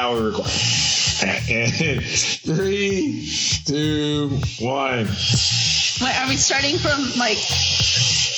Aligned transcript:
now 0.00 0.12
we're 0.12 0.26
recording. 0.26 0.52
And 1.50 2.04
three, 2.04 3.28
two, 3.64 4.28
one. 4.60 5.08
Wait, 6.00 6.20
are 6.20 6.28
we 6.28 6.36
starting 6.36 6.78
from 6.78 7.00
like 7.18 7.38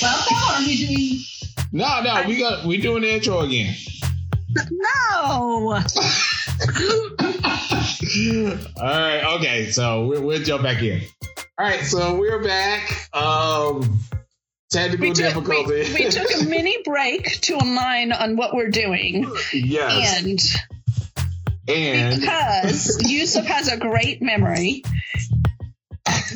welcome 0.01 0.37
or 0.37 0.53
are 0.53 0.65
we 0.65 0.75
doing 0.87 1.19
No, 1.71 2.01
no, 2.01 2.23
we 2.27 2.37
got 2.37 2.65
we 2.65 2.81
doing 2.81 3.03
the 3.03 3.13
intro 3.13 3.41
again. 3.41 3.75
No. 4.71 5.13
All 8.77 8.81
right, 8.81 9.23
okay, 9.37 9.69
so 9.69 10.07
we'll, 10.07 10.23
we'll 10.23 10.41
jump 10.41 10.63
back 10.63 10.81
in. 10.81 11.01
All 11.59 11.65
right, 11.67 11.81
so 11.81 12.15
we're 12.15 12.41
back. 12.43 13.07
Um, 13.13 13.99
technical 14.71 15.09
We 15.09 15.13
took, 15.13 15.47
we, 15.67 15.93
we 15.93 16.09
took 16.09 16.27
a 16.41 16.45
mini 16.45 16.77
break 16.83 17.39
to 17.41 17.57
align 17.57 18.11
on 18.11 18.35
what 18.35 18.55
we're 18.55 18.71
doing. 18.71 19.31
yes, 19.53 20.23
And 20.23 20.39
and, 21.73 22.21
because 22.21 22.97
Yusuf 23.09 23.45
has 23.45 23.67
a 23.67 23.77
great 23.77 24.21
memory, 24.21 24.83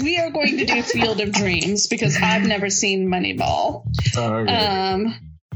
we 0.01 0.17
are 0.19 0.29
going 0.29 0.57
to 0.57 0.65
do 0.65 0.81
Field 0.81 1.21
of 1.21 1.31
Dreams 1.31 1.87
because 1.87 2.17
I've 2.21 2.43
never 2.47 2.69
seen 2.69 3.07
Moneyball. 3.07 3.85
okay, 4.15 4.55
Um, 4.55 5.15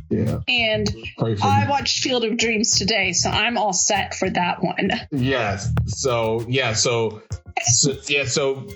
yeah, 0.10 0.40
and 0.48 0.90
I 1.20 1.66
me. 1.66 1.70
watched 1.70 2.00
Field 2.04 2.24
of 2.26 2.38
Dreams 2.38 2.78
today, 2.78 3.14
so 3.14 3.30
I'm 3.30 3.58
all 3.58 3.74
set 3.74 4.16
for 4.16 4.30
that 4.30 4.64
one. 4.64 4.92
Yes. 5.12 5.72
So 5.86 6.44
yeah. 6.48 6.74
So, 6.74 7.22
so 7.62 7.94
yeah. 8.08 8.26
So 8.26 8.68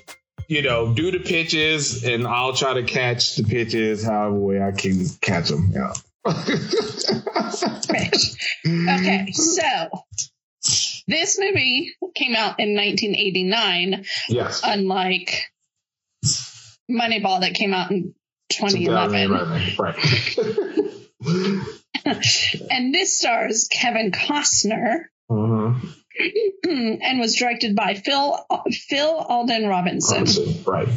you 0.47 0.61
know, 0.61 0.93
do 0.93 1.09
the 1.09 1.19
pitches, 1.19 2.03
and 2.03 2.27
I'll 2.27 2.53
try 2.53 2.73
to 2.75 2.83
catch 2.83 3.35
the 3.37 3.43
pitches 3.43 4.03
however 4.03 4.35
way 4.35 4.61
I 4.61 4.71
can 4.71 5.05
catch 5.21 5.49
them. 5.49 5.71
Yeah. 5.73 5.93
Right. 7.89 8.15
Okay, 8.65 9.31
so 9.33 9.61
this 11.07 11.39
movie 11.39 11.95
came 12.15 12.35
out 12.35 12.59
in 12.59 12.75
1989, 12.75 14.05
Yes. 14.29 14.61
unlike 14.63 15.43
Moneyball 16.89 17.41
that 17.41 17.53
came 17.53 17.73
out 17.73 17.91
in 17.91 18.13
2011. 18.49 19.29
2011, 19.29 19.75
Right. 19.77 21.69
And 22.69 22.93
this 22.93 23.17
stars 23.17 23.69
Kevin 23.71 24.11
Costner 24.11 25.05
uh-huh. 25.29 25.73
and 26.69 27.19
was 27.19 27.35
directed 27.35 27.75
by 27.75 27.93
Phil 27.93 28.37
Phil 28.71 29.09
Alden 29.09 29.67
Robinson. 29.67 30.25
Right. 30.65 30.89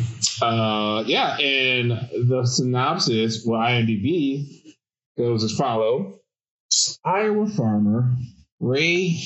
Uh, 0.42 1.04
yeah, 1.06 1.38
and 1.38 1.90
the 2.28 2.44
synopsis, 2.44 3.44
well, 3.46 3.60
IMDb 3.60 4.74
goes 5.16 5.44
as 5.44 5.52
follow: 5.56 6.20
Iowa 7.04 7.46
farmer 7.48 8.16
Ray 8.60 9.20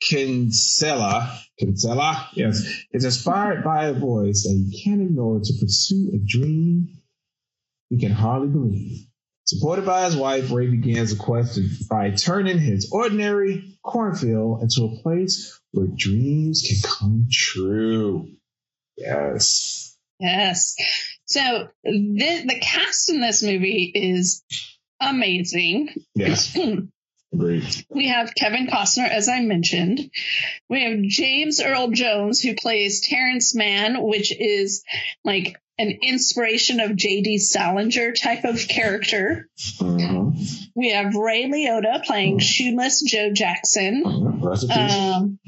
Kinsella, 0.00 1.40
Kinsella, 1.58 2.28
yes, 2.34 2.62
is 2.92 3.04
inspired 3.04 3.64
by 3.64 3.86
a 3.86 3.92
voice 3.92 4.44
that 4.44 4.52
he 4.52 4.82
can't 4.82 5.02
ignore 5.02 5.40
to 5.40 5.52
pursue 5.60 6.12
a 6.14 6.18
dream 6.18 6.88
he 7.90 7.98
can 7.98 8.12
hardly 8.12 8.48
believe. 8.48 9.06
Supported 9.44 9.86
by 9.86 10.04
his 10.04 10.16
wife, 10.16 10.50
Ray 10.50 10.68
begins 10.68 11.12
a 11.12 11.16
quest 11.16 11.88
by 11.88 12.10
turning 12.10 12.58
his 12.58 12.90
ordinary 12.90 13.78
cornfield 13.82 14.62
into 14.62 14.84
a 14.84 15.02
place 15.02 15.60
where 15.70 15.86
dreams 15.86 16.64
can 16.66 16.90
come 16.90 17.28
true. 17.30 18.28
Yes. 18.96 19.96
Yes. 20.18 20.74
So 21.26 21.68
the 21.84 22.44
the 22.46 22.58
cast 22.60 23.08
in 23.08 23.20
this 23.20 23.42
movie 23.42 23.92
is 23.94 24.42
amazing. 25.00 25.90
Yes. 26.14 26.56
We 27.90 28.08
have 28.08 28.34
Kevin 28.34 28.66
Costner, 28.66 29.08
as 29.08 29.28
I 29.28 29.40
mentioned. 29.40 30.10
We 30.68 30.84
have 30.84 31.02
James 31.02 31.60
Earl 31.60 31.88
Jones, 31.88 32.40
who 32.40 32.54
plays 32.54 33.00
Terrence 33.00 33.54
Mann, 33.54 34.02
which 34.02 34.32
is 34.38 34.84
like 35.24 35.56
an 35.78 35.98
inspiration 36.02 36.80
of 36.80 36.96
J.D. 36.96 37.38
Salinger 37.38 38.12
type 38.12 38.44
of 38.44 38.66
character. 38.66 39.48
Uh-huh. 39.80 40.30
We 40.74 40.90
have 40.92 41.14
Ray 41.14 41.44
Liotta 41.44 42.04
playing 42.04 42.38
Shoeless 42.38 43.02
Joe 43.02 43.32
Jackson. 43.32 44.02
Rest 44.42 44.64
in. 44.64 44.70
Um, 44.70 45.38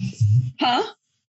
huh? 0.60 0.82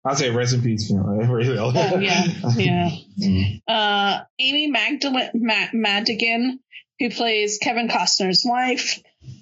I'll 0.03 0.16
say 0.16 0.30
rest 0.30 0.53
in 0.53 0.62
peace, 0.62 0.90
man. 0.90 1.30
Really. 1.30 1.57
Oh, 1.57 1.72
yeah, 2.00 2.28
yeah. 2.56 2.90
Uh, 3.68 4.24
Amy 4.40 4.68
Magdalene, 4.68 5.31
Ma- 5.34 5.68
Madigan, 5.74 6.59
who 7.00 7.09
plays 7.09 7.57
Kevin 7.62 7.90
Costner's 7.90 8.44
wife. 8.46 9.02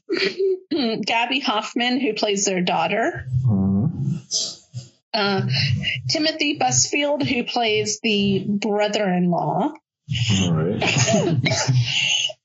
Gaby 0.69 1.39
Hoffmann, 1.39 1.99
who 1.99 2.13
plays 2.13 2.45
their 2.45 2.61
daughter. 2.61 3.27
Uh-huh. 3.47 3.87
Uh, 5.13 5.47
Timothy 6.09 6.59
Busfield, 6.59 7.25
who 7.25 7.45
plays 7.45 7.99
the 8.03 8.45
brother-in-law, 8.47 9.71
All 10.41 10.53
right. 10.53 10.83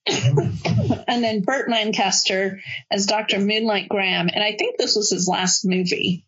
and 1.08 1.24
then 1.24 1.40
Burt 1.42 1.68
Lancaster 1.68 2.60
as 2.90 3.06
Dr. 3.06 3.40
Moonlight 3.40 3.88
Graham. 3.88 4.28
And 4.32 4.42
I 4.44 4.52
think 4.56 4.78
this 4.78 4.94
was 4.94 5.10
his 5.10 5.26
last 5.26 5.64
movie. 5.64 6.24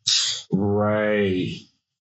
Right. 0.50 1.54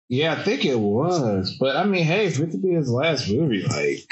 Yeah, 0.08 0.32
I 0.32 0.42
think 0.42 0.64
it 0.64 0.78
was. 0.78 1.56
But 1.58 1.76
I 1.76 1.84
mean, 1.84 2.04
hey, 2.04 2.28
for 2.30 2.42
it 2.44 2.52
to 2.52 2.58
be 2.58 2.72
his 2.72 2.90
last 2.90 3.30
movie, 3.30 3.62
like, 3.62 4.04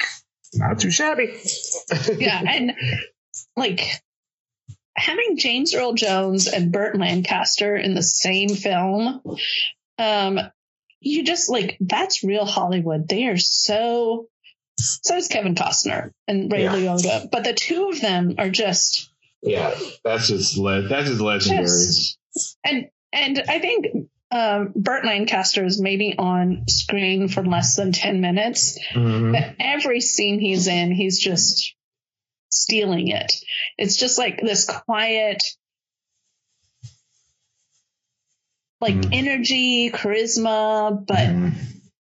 not 0.54 0.80
too 0.80 0.90
shabby. 0.90 1.36
Yeah, 2.16 2.42
and 2.46 2.72
like 3.56 3.80
having 5.00 5.36
James 5.36 5.74
Earl 5.74 5.94
Jones 5.94 6.46
and 6.46 6.70
Burt 6.72 6.96
Lancaster 6.98 7.76
in 7.76 7.94
the 7.94 8.02
same 8.02 8.50
film, 8.50 9.22
um, 9.98 10.38
you 11.00 11.24
just 11.24 11.48
like 11.50 11.76
that's 11.80 12.22
real 12.22 12.44
Hollywood. 12.44 13.08
They 13.08 13.26
are 13.26 13.38
so. 13.38 14.28
So 14.78 15.16
is 15.16 15.28
Kevin 15.28 15.54
Costner 15.54 16.10
and 16.26 16.50
Ray 16.50 16.62
Yeah. 16.64 16.72
Liotta, 16.74 17.30
but 17.30 17.44
the 17.44 17.52
two 17.52 17.90
of 17.90 18.00
them 18.00 18.36
are 18.38 18.48
just 18.48 19.10
yeah, 19.42 19.74
that's 20.04 20.28
just 20.28 20.56
le- 20.56 20.88
that's 20.88 21.08
just 21.08 21.20
legendary. 21.20 21.64
Yes. 21.66 22.16
and 22.64 22.88
and 23.12 23.42
I 23.46 23.58
think 23.58 23.86
um, 24.30 24.72
Burt 24.74 25.04
Lancaster 25.04 25.64
is 25.66 25.80
maybe 25.80 26.14
on 26.16 26.64
screen 26.68 27.28
for 27.28 27.44
less 27.44 27.76
than 27.76 27.92
ten 27.92 28.20
minutes, 28.22 28.78
Mhm. 28.94 29.32
but 29.32 29.54
every 29.60 30.00
scene 30.00 30.38
he's 30.40 30.66
in, 30.66 30.92
he's 30.92 31.18
just 31.18 31.74
stealing 32.50 33.08
it. 33.08 33.32
It's 33.78 33.96
just 33.96 34.18
like 34.18 34.40
this 34.40 34.64
quiet, 34.64 35.42
like 38.80 38.94
Mhm. 38.94 39.08
energy, 39.12 39.90
charisma, 39.90 41.06
but 41.06 41.28
Mhm. 41.28 41.52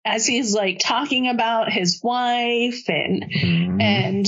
as 0.05 0.25
he's 0.25 0.53
like 0.53 0.79
talking 0.79 1.27
about 1.27 1.71
his 1.71 2.01
wife 2.03 2.87
and 2.89 3.23
Mhm. 3.23 3.81
and 3.81 4.27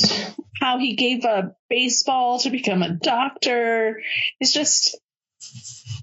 how 0.60 0.80
he 0.80 0.96
gave 0.96 1.24
up 1.24 1.60
baseball 1.70 2.40
to 2.40 2.50
become 2.50 2.82
a 2.82 2.90
doctor, 2.90 4.02
it's 4.40 4.54
just 4.54 4.98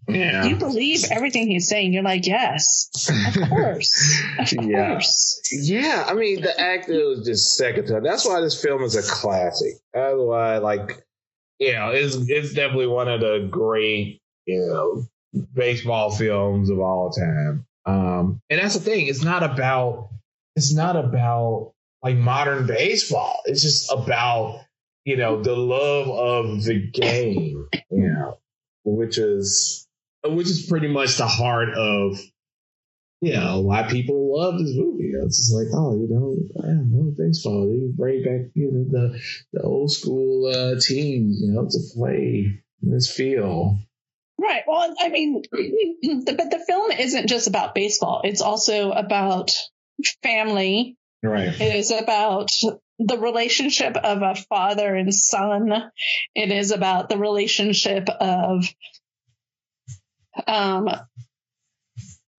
yeah. 0.09 0.45
you 0.45 0.57
believe 0.57 1.05
everything 1.11 1.49
he's 1.49 1.69
saying. 1.69 1.93
You're 1.93 2.03
like, 2.03 2.27
yes, 2.27 2.91
of 3.37 3.49
course, 3.49 4.23
of 4.39 4.53
Yeah. 4.65 4.89
course. 4.93 5.41
Yeah, 5.53 6.05
I 6.07 6.15
mean 6.15 6.41
the 6.43 6.59
actor 6.61 6.93
was 7.09 7.25
just 7.27 7.57
second 7.57 7.87
to. 7.87 8.01
That's 8.03 8.27
why 8.27 8.41
this 8.41 8.61
film 8.61 8.83
is 8.83 8.97
a 8.97 9.03
classic. 9.03 9.75
That's 9.93 10.15
why, 10.17 10.59
like, 10.59 11.05
you 11.59 11.73
know, 11.73 11.91
it's 11.91 12.17
it's 12.29 12.53
definitely 12.55 12.89
one 12.89 13.09
of 13.09 13.21
the 13.21 13.49
great, 13.51 14.21
you 14.47 14.59
know, 14.67 15.43
baseball 15.55 16.11
films 16.11 16.71
of 16.71 16.81
all 16.81 17.11
time. 17.11 17.67
Um, 17.87 18.41
and 18.51 18.61
that's 18.61 18.75
the 18.75 18.81
thing. 18.81 19.07
It's 19.09 19.23
not 19.25 19.43
about. 19.43 20.09
It's 20.57 20.73
not 20.75 20.97
about 20.97 21.73
like 22.03 22.17
modern 22.17 22.67
baseball. 22.67 23.41
It's 23.45 23.63
just 23.63 23.91
about 23.93 24.61
you 25.05 25.17
know 25.17 25.43
the 25.43 25.57
love 25.57 26.09
of 26.09 26.65
the 26.65 26.81
game. 26.91 27.69
You 27.91 28.09
know, 28.13 28.39
which 28.85 29.19
is 29.19 29.84
which 30.25 30.49
is 30.49 30.67
pretty 30.67 30.89
much 30.89 31.17
the 31.17 31.27
heart 31.27 31.71
of 31.77 32.19
you 33.21 33.33
know 33.33 33.61
why 33.61 33.85
people 33.85 34.37
love 34.37 34.59
this 34.59 34.75
movie. 34.75 35.13
It's 35.25 35.39
just 35.39 35.55
like, 35.55 35.69
oh, 35.75 35.95
you 35.95 36.09
know, 36.11 36.37
I 36.63 36.73
love 36.91 37.17
baseball. 37.17 37.69
They 37.69 37.91
bring 37.97 38.23
back 38.23 38.51
you 38.55 38.71
know 38.71 38.85
the 38.91 39.21
the 39.53 39.63
old 39.63 39.91
school 39.91 40.47
uh, 40.47 40.81
teams, 40.81 41.41
you 41.41 41.53
know, 41.53 41.67
to 41.69 41.79
play 41.95 42.63
this 42.83 43.11
field. 43.11 43.79
Right. 44.39 44.63
Well, 44.67 44.95
I 45.01 45.09
mean, 45.09 45.43
the, 45.53 46.35
but 46.37 46.51
the 46.51 46.65
film 46.67 46.91
isn't 46.91 47.29
just 47.29 47.47
about 47.47 47.75
baseball. 47.75 48.23
It's 48.25 48.43
also 48.43 48.91
about 48.91 49.53
family. 50.23 50.97
Right. 51.23 51.59
It 51.59 51.77
is 51.77 51.91
about 51.91 52.51
the 52.99 53.19
relationship 53.19 53.97
of 53.97 54.23
a 54.23 54.35
father 54.35 54.95
and 54.95 55.15
son. 55.15 55.91
It 56.35 56.51
is 56.51 56.73
about 56.73 57.09
the 57.09 57.17
relationship 57.17 58.09
of 58.09 58.67
um, 60.47 60.89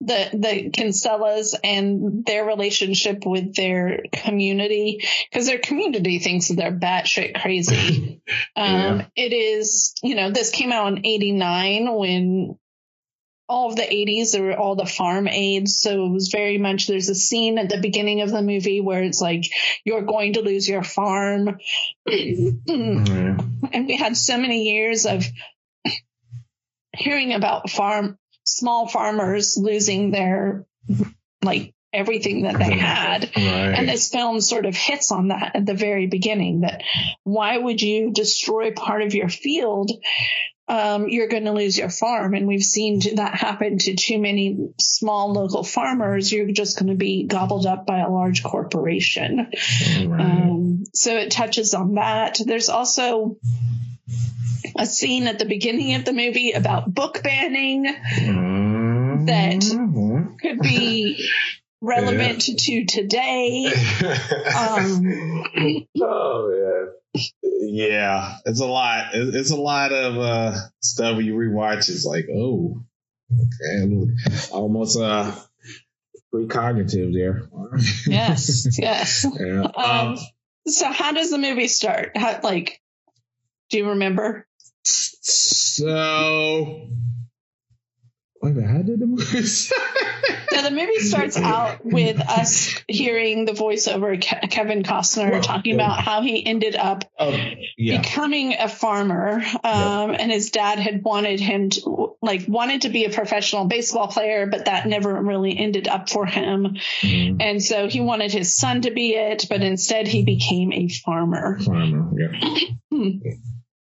the 0.02 0.30
the 0.34 0.70
Kinsellas 0.72 1.56
and 1.64 2.26
their 2.26 2.46
relationship 2.46 3.26
with 3.26 3.56
their 3.56 4.04
community 4.12 5.04
because 5.30 5.48
their 5.48 5.60
community 5.60 6.20
thinks 6.20 6.50
that 6.50 6.56
they're 6.56 6.72
batshit 6.72 7.40
crazy. 7.42 8.22
Um, 8.58 8.66
Yeah. 8.66 9.06
It 9.16 9.34
is, 9.34 9.94
you 10.02 10.16
know, 10.16 10.32
this 10.32 10.50
came 10.50 10.72
out 10.72 10.88
in 10.88 11.06
'89 11.06 11.94
when 11.94 12.58
all 13.48 13.70
of 13.70 13.76
the 13.76 13.84
80s, 13.84 14.32
there 14.32 14.44
were 14.44 14.58
all 14.58 14.76
the 14.76 14.86
farm 14.86 15.28
aids. 15.28 15.80
So 15.80 16.06
it 16.06 16.10
was 16.10 16.30
very 16.30 16.58
much, 16.58 16.88
there's 16.88 17.10
a 17.10 17.16
scene 17.16 17.58
at 17.60 17.70
the 17.70 17.80
beginning 17.80 18.22
of 18.22 18.32
the 18.32 18.42
movie 18.42 18.82
where 18.82 19.04
it's 19.04 19.22
like, 19.22 19.44
you're 19.84 20.02
going 20.02 20.34
to 20.34 20.42
lose 20.42 20.68
your 20.68 20.84
farm. 20.84 21.60
and 22.08 23.88
we 23.88 23.98
had 23.98 24.18
so 24.18 24.38
many 24.38 24.64
years 24.64 25.06
of 25.06 25.24
hearing 26.98 27.34
about 27.34 27.70
farm, 27.70 28.18
small 28.44 28.88
farmers 28.88 29.58
losing 29.58 30.12
their, 30.12 30.66
like, 31.44 31.74
everything 31.94 32.44
that 32.44 32.58
they 32.58 32.78
had. 32.78 33.32
Right. 33.36 33.74
And 33.74 33.88
this 33.88 34.10
film 34.10 34.42
sort 34.42 34.66
of 34.66 34.76
hits 34.76 35.12
on 35.14 35.30
that 35.30 35.56
at 35.56 35.66
the 35.66 35.76
very 35.76 36.08
beginning 36.08 36.62
that 36.62 36.84
why 37.24 37.58
would 37.58 37.82
you 37.82 38.12
destroy 38.12 38.72
part 38.72 39.02
of 39.02 39.16
your 39.16 39.30
field? 39.30 39.92
Um, 40.68 41.08
you're 41.08 41.28
going 41.28 41.46
to 41.46 41.54
lose 41.54 41.78
your 41.78 41.90
farm. 41.90 42.34
And 42.34 42.48
we've 42.48 42.64
seen 42.64 43.00
that 43.16 43.36
happen 43.36 43.78
to 43.78 43.96
too 43.96 44.20
many 44.20 44.74
small 44.80 45.32
local 45.32 45.64
farmers. 45.64 46.32
You're 46.34 46.52
just 46.52 46.78
going 46.78 46.90
to 46.90 46.96
be 46.96 47.28
gobbled 47.28 47.66
up 47.66 47.86
by 47.86 48.00
a 48.00 48.10
large 48.10 48.44
corporation. 48.44 49.52
Right. 50.06 50.22
Um, 50.22 50.84
so 50.94 51.16
it 51.16 51.32
touches 51.32 51.76
on 51.76 51.94
that. 51.94 52.40
There's 52.44 52.70
also 52.70 53.38
a 54.76 54.86
scene 54.86 55.28
at 55.28 55.40
the 55.40 55.46
beginning 55.46 55.96
of 55.96 56.06
the 56.06 56.14
movie 56.14 56.52
about 56.52 56.94
book 56.94 57.22
banning 57.24 57.84
that 59.26 60.38
could 60.42 60.60
be 60.60 61.30
relevant 61.82 62.42
to 62.42 62.86
today. 62.86 63.72
Um, 64.56 65.84
oh 66.02 66.92
yeah, 67.14 67.22
yeah. 67.62 68.36
It's 68.46 68.62
a 68.62 68.66
lot. 68.66 69.08
It's 69.14 69.52
a 69.52 69.56
lot 69.58 69.92
of 69.92 70.18
uh, 70.18 70.56
stuff 70.82 71.22
you 71.22 71.34
rewatch. 71.36 71.90
It's 71.90 72.06
like, 72.06 72.28
oh, 72.34 72.82
okay, 73.34 73.86
look, 73.86 74.10
almost 74.52 74.98
uh, 75.00 75.36
precognitive 76.34 77.14
there. 77.14 77.50
yes, 78.08 78.78
yes. 78.80 79.26
yeah. 79.40 79.62
Um, 79.62 79.74
Um, 79.76 80.18
so 80.68 80.92
how 80.92 81.12
does 81.12 81.32
the 81.32 81.38
movie 81.38 81.68
start? 81.68 82.16
How, 82.16 82.40
like, 82.44 82.82
do 83.70 83.78
you 83.78 83.90
remember? 83.90 84.48
So. 84.86 86.88
Wait 88.42 88.64
how 88.64 88.82
did 88.84 89.00
the 89.00 89.08
movie 89.08 89.42
start? 89.44 89.82
So 90.52 90.62
the 90.62 90.72
movie 90.72 91.00
starts 91.00 91.36
out 91.36 91.84
with 91.84 92.20
us 92.22 92.76
hearing 92.88 93.44
the 93.46 93.52
voiceover 93.54 94.18
Ke- 94.22 94.50
Kevin 94.50 94.84
Costner 94.84 95.42
talking 95.42 95.78
yeah. 95.78 95.86
about 95.86 96.00
how 96.02 96.22
he 96.22 96.46
ended 96.46 96.76
up 96.76 97.04
Oh, 97.20 97.36
yeah. 97.78 98.02
becoming 98.02 98.54
a 98.54 98.70
farmer 98.70 99.42
um, 99.64 100.12
and 100.12 100.32
his 100.32 100.52
dad 100.52 100.80
had 100.80 101.04
wanted 101.04 101.40
him 101.42 101.72
to 101.72 102.16
like 102.22 102.46
wanted 102.48 102.84
to 102.84 102.90
be 102.90 103.04
a 103.06 103.10
professional 103.10 103.66
baseball 103.66 104.08
player 104.08 104.46
but 104.48 104.66
that 104.66 104.88
never 104.88 105.22
really 105.22 105.58
ended 105.58 105.88
up 105.88 106.10
for 106.10 106.26
him 106.26 106.78
Mhm. 107.02 107.38
and 107.42 107.62
so 107.64 107.88
he 107.90 108.00
wanted 108.00 108.32
his 108.32 108.56
son 108.56 108.82
to 108.84 108.92
be 108.92 109.16
it 109.16 109.48
but 109.50 109.62
instead 109.62 110.08
he 110.08 110.24
became 110.24 110.72
a 110.72 110.88
farmer 110.88 111.60
Farmer, 111.60 112.12
yeah. 112.18 113.20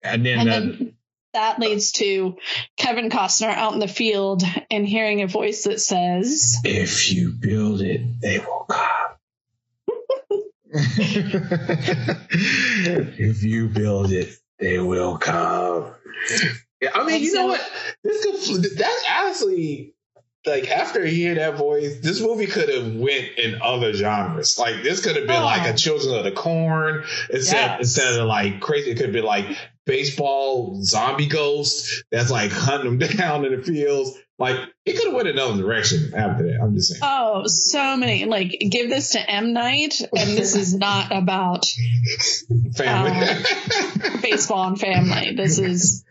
And 0.05 0.25
then, 0.25 0.47
and 0.47 0.81
uh, 0.81 0.85
that 1.33 1.59
leads 1.59 1.91
to 1.93 2.37
Kevin 2.77 3.09
Costner 3.09 3.49
out 3.49 3.73
in 3.73 3.79
the 3.79 3.87
field 3.87 4.43
and 4.71 4.87
hearing 4.87 5.21
a 5.21 5.27
voice 5.27 5.63
that 5.63 5.81
says 5.81 6.57
if 6.63 7.11
you 7.11 7.31
build 7.31 7.81
it, 7.81 8.21
they 8.21 8.39
will 8.39 8.65
come. 8.69 8.91
if 13.17 13.43
you 13.43 13.67
build 13.69 14.11
it, 14.11 14.29
they 14.59 14.79
will 14.79 15.17
come. 15.17 15.93
Yeah, 16.81 16.91
I 16.93 17.05
mean, 17.05 17.15
And 17.15 17.23
you 17.23 17.31
so- 17.31 17.37
know 17.41 17.47
what? 17.47 17.71
This 18.03 18.47
could, 18.47 18.77
that's 18.77 19.05
honestly 19.09 19.94
like 20.45 20.69
after 20.69 21.05
hearing 21.05 21.37
that 21.37 21.55
voice, 21.55 21.99
this 22.01 22.21
movie 22.21 22.45
could 22.47 22.69
have 22.69 22.93
went 22.95 23.37
in 23.37 23.59
other 23.61 23.93
genres. 23.93 24.57
Like 24.59 24.83
this 24.83 25.03
could 25.03 25.15
have 25.15 25.27
been 25.27 25.41
Oh. 25.41 25.45
like 25.45 25.67
a 25.73 25.77
Children 25.77 26.15
of 26.17 26.23
the 26.23 26.31
Corn 26.31 27.03
instead 27.29 27.55
Yes. 27.55 27.79
instead 27.79 28.19
of 28.19 28.27
like 28.27 28.59
crazy. 28.59 28.91
It 28.91 28.97
could 28.97 29.13
be 29.13 29.21
like 29.21 29.45
baseball 29.85 30.81
zombie 30.83 31.27
ghost 31.27 32.03
that's 32.11 32.31
like 32.31 32.51
hunting 32.51 32.97
them 32.99 33.09
down 33.17 33.45
in 33.45 33.55
the 33.55 33.63
fields. 33.63 34.17
Like 34.37 34.57
it 34.85 34.93
could 34.97 35.05
have 35.05 35.13
went 35.13 35.29
another 35.29 35.55
direction 35.61 36.13
after 36.13 36.43
that. 36.43 36.59
I'm 36.61 36.73
just 36.75 36.89
saying. 36.89 37.01
Oh, 37.03 37.47
so 37.47 37.95
many. 37.95 38.25
Like, 38.25 38.49
give 38.69 38.89
this 38.89 39.11
to 39.11 39.19
M. 39.31 39.53
Night, 39.53 40.01
and 40.01 40.37
this 40.37 40.55
is 40.55 40.75
not 40.75 41.15
about 41.15 41.65
Family. 42.75 43.11
Um, 43.11 44.21
baseball 44.21 44.67
and 44.67 44.79
family. 44.79 45.35
This 45.35 45.57
is, 45.59 46.03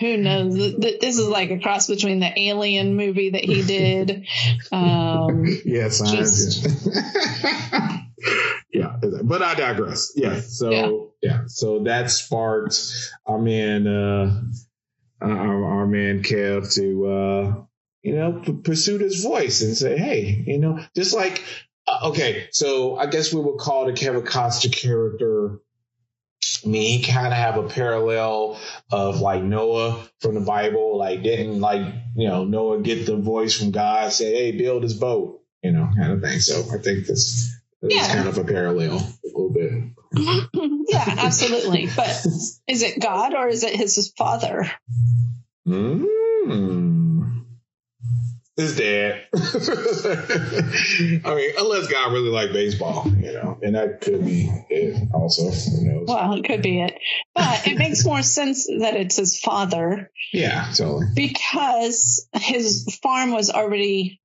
who 0.00 0.16
knows? 0.16 0.54
Th- 0.56 0.80
th- 0.80 1.00
This 1.00 1.18
is 1.18 1.28
like 1.28 1.50
a 1.50 1.58
cross 1.60 1.86
between 1.86 2.18
the 2.20 2.30
Alien 2.36 2.96
movie 2.96 3.30
that 3.30 3.44
he 3.44 3.62
did. 3.62 4.26
Um, 4.72 5.44
yes, 5.64 6.00
I 6.00 6.16
Just- 6.16 6.64
yeah, 8.72 8.96
but 9.24 9.42
I 9.42 9.54
digress. 9.54 10.12
Yeah, 10.16 10.40
so 10.40 11.12
yeah, 11.22 11.42
so 11.46 11.84
that 11.84 12.10
sparked 12.10 12.80
our 13.26 13.38
man, 13.38 13.86
uh, 13.86 14.42
our, 15.20 15.64
our 15.64 15.86
man 15.86 16.22
Kev 16.22 16.72
to 16.74 17.06
uh, 17.06 17.64
you 18.02 18.14
know 18.14 18.40
p- 18.44 18.52
pursue 18.52 18.98
his 18.98 19.22
voice 19.22 19.62
and 19.62 19.76
say, 19.76 19.96
hey, 19.98 20.44
you 20.46 20.58
know, 20.58 20.78
just 20.94 21.14
like 21.14 21.42
uh, 21.86 22.08
okay, 22.10 22.48
so 22.52 22.96
I 22.96 23.06
guess 23.06 23.32
we 23.34 23.40
would 23.40 23.58
call 23.58 23.86
the 23.86 23.92
Kevin 23.92 24.22
Costner 24.22 24.72
character. 24.72 25.60
I 26.64 26.68
mean, 26.68 26.98
he 26.98 27.04
kind 27.04 27.28
of 27.28 27.32
have 27.32 27.56
a 27.56 27.68
parallel 27.68 28.58
of 28.90 29.20
like 29.20 29.42
Noah 29.42 30.02
from 30.20 30.34
the 30.34 30.40
Bible. 30.40 30.98
Like, 30.98 31.22
didn't 31.22 31.60
like 31.60 31.82
you 32.16 32.28
know 32.28 32.44
Noah 32.44 32.80
get 32.82 33.06
the 33.06 33.16
voice 33.16 33.58
from 33.58 33.70
God, 33.70 34.12
say, 34.12 34.32
"Hey, 34.34 34.52
build 34.52 34.82
his 34.82 34.94
boat," 34.94 35.40
you 35.62 35.72
know, 35.72 35.88
kind 35.96 36.12
of 36.12 36.20
thing. 36.22 36.40
So 36.40 36.60
I 36.72 36.78
think 36.78 37.06
this 37.06 37.50
is 37.82 37.96
Yeah. 37.96 38.14
kind 38.14 38.28
of 38.28 38.38
a 38.38 38.44
parallel 38.44 38.96
a 38.98 39.26
little 39.26 39.50
bit. 39.52 39.72
yeah, 40.88 41.14
absolutely. 41.18 41.88
But 41.94 42.10
is 42.66 42.82
it 42.82 43.00
God 43.00 43.34
or 43.34 43.48
is 43.48 43.64
it 43.64 43.74
his 43.76 44.12
father? 44.16 44.70
Mm. 45.66 46.06
His 48.60 48.76
dad. 48.76 49.22
I 51.24 51.34
mean, 51.34 51.50
unless 51.58 51.88
God 51.88 52.12
really 52.12 52.28
liked 52.28 52.52
baseball, 52.52 53.06
you 53.08 53.32
know, 53.32 53.58
and 53.62 53.74
that 53.74 54.00
could 54.02 54.24
be 54.24 54.50
it 54.68 55.08
also. 55.14 55.44
Who 55.50 55.84
knows? 55.86 56.06
Well, 56.08 56.34
it 56.34 56.44
could 56.44 56.60
be 56.62 56.80
it. 56.80 56.98
But 57.34 57.66
it 57.66 57.78
makes 57.78 58.04
more 58.04 58.22
sense 58.22 58.66
that 58.66 58.96
it's 58.96 59.16
his 59.16 59.40
father 59.40 60.10
Yeah, 60.32 60.70
totally. 60.74 61.06
because 61.14 62.28
his 62.34 62.98
farm 63.02 63.32
was 63.32 63.50
already, 63.50 64.20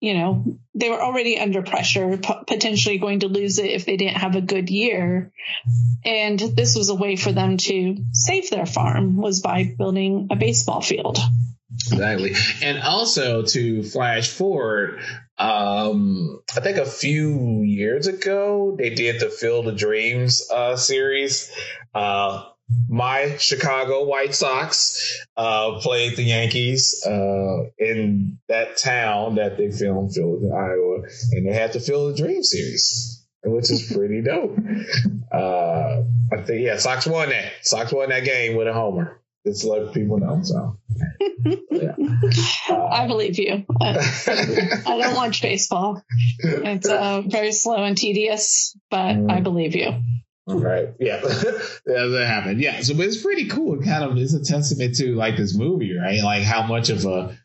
you 0.00 0.14
know, 0.14 0.58
they 0.74 0.90
were 0.90 1.02
already 1.02 1.38
under 1.38 1.62
pressure, 1.62 2.18
p- 2.18 2.34
potentially 2.46 2.98
going 2.98 3.20
to 3.20 3.28
lose 3.28 3.58
it 3.58 3.70
if 3.70 3.86
they 3.86 3.96
didn't 3.96 4.18
have 4.18 4.36
a 4.36 4.40
good 4.42 4.68
year. 4.70 5.32
And 6.04 6.38
this 6.38 6.76
was 6.76 6.90
a 6.90 6.94
way 6.94 7.16
for 7.16 7.32
them 7.32 7.56
to 7.56 7.96
save 8.12 8.50
their 8.50 8.66
farm 8.66 9.16
was 9.16 9.40
by 9.40 9.74
building 9.76 10.28
a 10.30 10.36
baseball 10.36 10.82
field. 10.82 11.18
Exactly. 11.92 12.34
And 12.62 12.82
also 12.82 13.42
to 13.42 13.82
flash 13.82 14.28
forward, 14.28 15.00
um, 15.38 16.40
I 16.56 16.60
think 16.60 16.78
a 16.78 16.86
few 16.86 17.62
years 17.62 18.06
ago 18.06 18.74
they 18.78 18.90
did 18.90 19.20
the 19.20 19.30
Field 19.30 19.68
of 19.68 19.76
Dreams 19.76 20.48
uh, 20.50 20.76
series. 20.76 21.50
Uh, 21.94 22.44
my 22.88 23.36
Chicago 23.38 24.04
White 24.04 24.34
Sox 24.34 25.24
uh, 25.36 25.80
played 25.80 26.16
the 26.16 26.22
Yankees 26.22 27.02
uh, 27.06 27.70
in 27.78 28.38
that 28.48 28.76
town 28.76 29.36
that 29.36 29.56
they 29.56 29.70
filmed, 29.70 30.12
Field 30.12 30.44
of 30.44 30.52
Iowa, 30.52 31.02
and 31.32 31.48
they 31.48 31.54
had 31.54 31.72
the 31.72 31.80
Field 31.80 32.10
of 32.10 32.16
Dreams 32.18 32.50
series, 32.50 33.26
which 33.42 33.70
is 33.70 33.90
pretty 33.90 34.22
dope. 34.22 34.58
Uh, 35.32 36.02
I 36.32 36.42
think 36.42 36.62
yeah, 36.62 36.76
Sox 36.76 37.06
won 37.06 37.30
that. 37.30 37.52
Sox 37.62 37.92
won 37.92 38.10
that 38.10 38.24
game 38.24 38.56
with 38.56 38.66
a 38.66 38.72
homer. 38.72 39.20
To 39.54 39.68
let 39.68 39.94
people 39.94 40.18
know. 40.18 40.40
So. 40.42 40.78
Yeah. 41.70 41.94
I 42.68 43.06
believe 43.06 43.38
you. 43.38 43.64
I, 43.80 44.82
I 44.86 44.98
don't 44.98 45.14
watch 45.14 45.42
baseball. 45.42 46.02
It's 46.38 46.88
uh, 46.88 47.22
very 47.22 47.52
slow 47.52 47.82
and 47.84 47.96
tedious, 47.96 48.76
but 48.90 49.16
I 49.30 49.40
believe 49.40 49.74
you. 49.74 50.02
Right. 50.46 50.88
Yeah. 50.98 51.20
that 51.20 51.70
that 51.84 52.26
happened. 52.26 52.60
Yeah. 52.60 52.80
So, 52.80 52.94
but 52.94 53.06
it's 53.06 53.22
pretty 53.22 53.48
cool. 53.48 53.80
It 53.80 53.84
kind 53.84 54.04
of 54.04 54.16
is 54.16 54.34
a 54.34 54.42
testament 54.42 54.96
to 54.96 55.14
like 55.14 55.36
this 55.36 55.54
movie, 55.56 55.96
right? 55.96 56.22
Like 56.22 56.42
how 56.42 56.62
much 56.66 56.90
of 56.90 57.04
a 57.04 57.36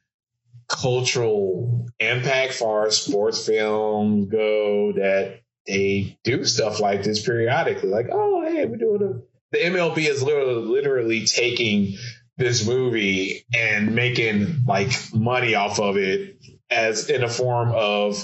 cultural 0.68 1.88
impact 2.00 2.54
far 2.54 2.88
as 2.88 2.98
sports 2.98 3.46
films 3.46 4.28
go 4.30 4.94
that 4.94 5.42
they 5.68 6.18
do 6.24 6.44
stuff 6.44 6.80
like 6.80 7.04
this 7.04 7.24
periodically. 7.24 7.90
Like, 7.90 8.08
oh, 8.12 8.44
hey, 8.46 8.66
we're 8.66 8.78
doing 8.78 9.04
a. 9.04 9.33
The 9.54 9.60
MLB 9.60 10.10
is 10.10 10.24
literally, 10.24 10.66
literally 10.66 11.26
taking 11.26 11.98
this 12.38 12.68
movie 12.68 13.46
and 13.56 13.94
making 13.94 14.64
like 14.68 14.92
money 15.14 15.54
off 15.54 15.80
of 15.80 15.96
it 15.96 16.38
as 16.72 17.10
in 17.10 17.24
a 17.24 17.30
form 17.30 17.72
of 17.74 18.18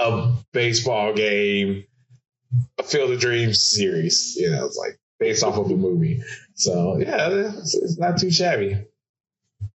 a 0.00 0.32
baseball 0.52 1.14
game 1.14 1.84
a 2.78 2.82
Field 2.82 3.12
of 3.12 3.20
Dreams 3.20 3.62
series. 3.62 4.34
You 4.36 4.50
know, 4.50 4.66
it's 4.66 4.76
like 4.76 4.98
based 5.20 5.44
off 5.44 5.56
of 5.56 5.68
the 5.68 5.76
movie. 5.76 6.20
So 6.54 6.98
yeah, 6.98 7.28
it's, 7.30 7.76
it's 7.76 7.98
not 7.98 8.18
too 8.18 8.32
shabby. 8.32 8.84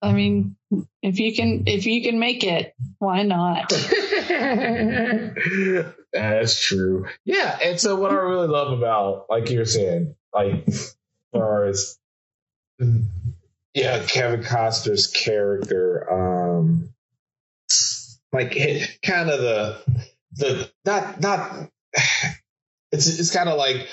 I 0.02 0.12
mean, 0.12 0.56
If 1.04 1.20
you 1.20 1.36
can, 1.36 1.66
if 1.68 1.86
you 1.86 2.02
can 2.02 2.18
make 2.18 2.44
it, 2.44 2.74
why 2.98 3.22
not? 3.22 3.72
That's 6.14 6.60
true. 6.62 7.08
Yeah, 7.26 7.58
and 7.64 7.80
so 7.80 7.96
what 7.96 8.12
I 8.12 8.16
really 8.16 8.48
love 8.48 8.72
about, 8.78 9.26
like 9.30 9.50
you're 9.50 9.66
saying, 9.66 10.16
like 10.34 10.68
as 10.68 10.96
far 11.34 11.66
as 11.66 11.98
yeah, 13.74 14.04
Kevin 14.06 14.42
Costner's 14.44 15.08
character, 15.08 16.12
um, 16.12 16.90
like 18.32 18.52
kind 19.04 19.30
of 19.30 19.40
the 19.40 19.82
the 20.34 20.70
not 20.86 21.22
not 21.22 21.70
it's 22.92 23.08
it's 23.08 23.32
kind 23.32 23.48
of 23.50 23.58
like 23.58 23.88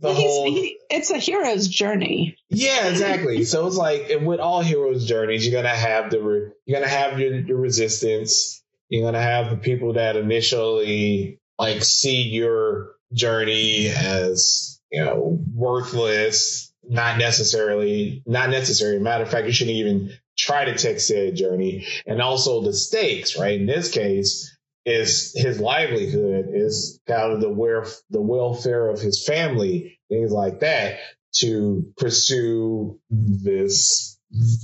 the 0.00 0.12
he's- 0.12 0.20
whole 0.20 0.46
he- 0.46 0.78
it's 0.90 1.10
a 1.10 1.18
hero's 1.18 1.68
journey. 1.68 2.36
yeah 2.50 2.88
exactly 2.88 3.44
so 3.44 3.66
it's 3.66 3.76
like 3.76 4.10
and 4.10 4.26
with 4.26 4.40
all 4.40 4.60
heroes 4.60 5.06
journeys 5.06 5.46
you're 5.46 5.60
gonna 5.62 5.72
have 5.74 6.10
the 6.10 6.20
re, 6.20 6.50
you're 6.66 6.80
gonna 6.80 6.90
have 6.90 7.18
your, 7.20 7.34
your 7.34 7.56
resistance 7.58 8.63
you're 8.88 9.04
gonna 9.04 9.22
have 9.22 9.50
the 9.50 9.56
people 9.56 9.94
that 9.94 10.16
initially 10.16 11.40
like 11.58 11.82
see 11.82 12.22
your 12.22 12.92
journey 13.12 13.88
as 13.88 14.80
you 14.90 15.04
know 15.04 15.38
worthless 15.54 16.72
not 16.88 17.18
necessarily 17.18 18.22
not 18.26 18.50
necessary. 18.50 18.98
Matter 18.98 19.24
of 19.24 19.30
fact 19.30 19.46
you 19.46 19.52
shouldn't 19.52 19.76
even 19.76 20.12
try 20.36 20.64
to 20.66 20.76
take 20.76 21.00
said 21.00 21.36
journey. 21.36 21.86
And 22.06 22.20
also 22.20 22.62
the 22.62 22.72
stakes 22.72 23.38
right? 23.38 23.58
In 23.58 23.66
this 23.66 23.90
case 23.90 24.56
is 24.84 25.32
his 25.34 25.60
livelihood 25.60 26.46
is 26.52 27.00
kind 27.06 27.32
of 27.32 27.40
the 27.40 27.48
where 27.48 27.86
the 28.10 28.20
welfare 28.20 28.88
of 28.90 29.00
his 29.00 29.24
family 29.24 29.98
things 30.10 30.30
like 30.30 30.60
that 30.60 30.98
to 31.36 31.92
pursue 31.96 33.00
this 33.10 34.13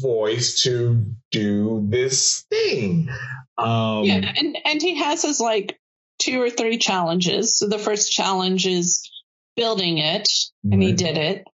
voice 0.01 0.63
to 0.63 1.05
do 1.31 1.87
this 1.89 2.41
thing 2.51 3.09
um 3.59 4.05
yeah, 4.05 4.33
and 4.37 4.57
and 4.65 4.83
he 4.83 4.97
has 4.97 5.23
his 5.23 5.41
like 5.41 5.79
two 6.19 6.41
or 6.41 6.51
three 6.51 6.79
challenges. 6.79 7.57
So 7.57 7.69
the 7.69 7.79
first 7.79 8.13
challenge 8.13 8.67
is 8.67 9.11
building 9.57 9.99
it, 9.99 10.29
and 10.65 10.83
he 10.83 10.93
did 10.93 11.17
it. 11.17 11.45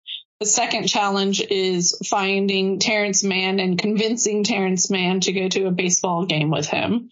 The 0.40 0.46
second 0.46 0.87
challenge 0.88 1.40
is 1.40 1.96
finding 2.08 2.78
Terrence 2.78 3.25
Mann 3.25 3.58
and 3.58 3.78
convincing 3.78 4.44
Terrence 4.44 4.90
Mann 4.90 5.20
to 5.20 5.32
go 5.32 5.49
to 5.49 5.66
a 5.66 5.70
baseball 5.70 6.26
game 6.26 6.50
with 6.50 6.66
him. 6.66 7.11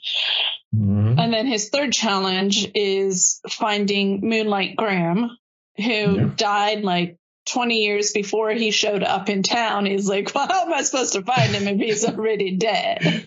Mhm. 0.74 1.18
And 1.18 1.32
then 1.32 1.46
his 1.46 1.70
third 1.70 1.92
challenge 1.92 2.68
is 2.74 3.40
finding 3.48 4.20
Moonlight 4.28 4.76
Graham, 4.76 5.30
who 5.76 5.82
Yeah. 5.82 6.30
died 6.36 6.82
like 6.82 7.16
20 7.46 7.82
years 7.82 8.12
before 8.12 8.50
he 8.50 8.70
showed 8.70 9.02
up 9.02 9.28
in 9.28 9.42
town. 9.42 9.86
He's 9.86 10.08
like, 10.08 10.34
well, 10.34 10.46
how 10.48 10.62
am 10.66 10.72
I 10.72 10.82
supposed 10.82 11.12
to 11.14 11.22
find 11.22 11.54
him 11.54 11.68
if 11.68 11.78
he's 11.78 12.04
already 12.04 12.56
dead? 12.56 13.24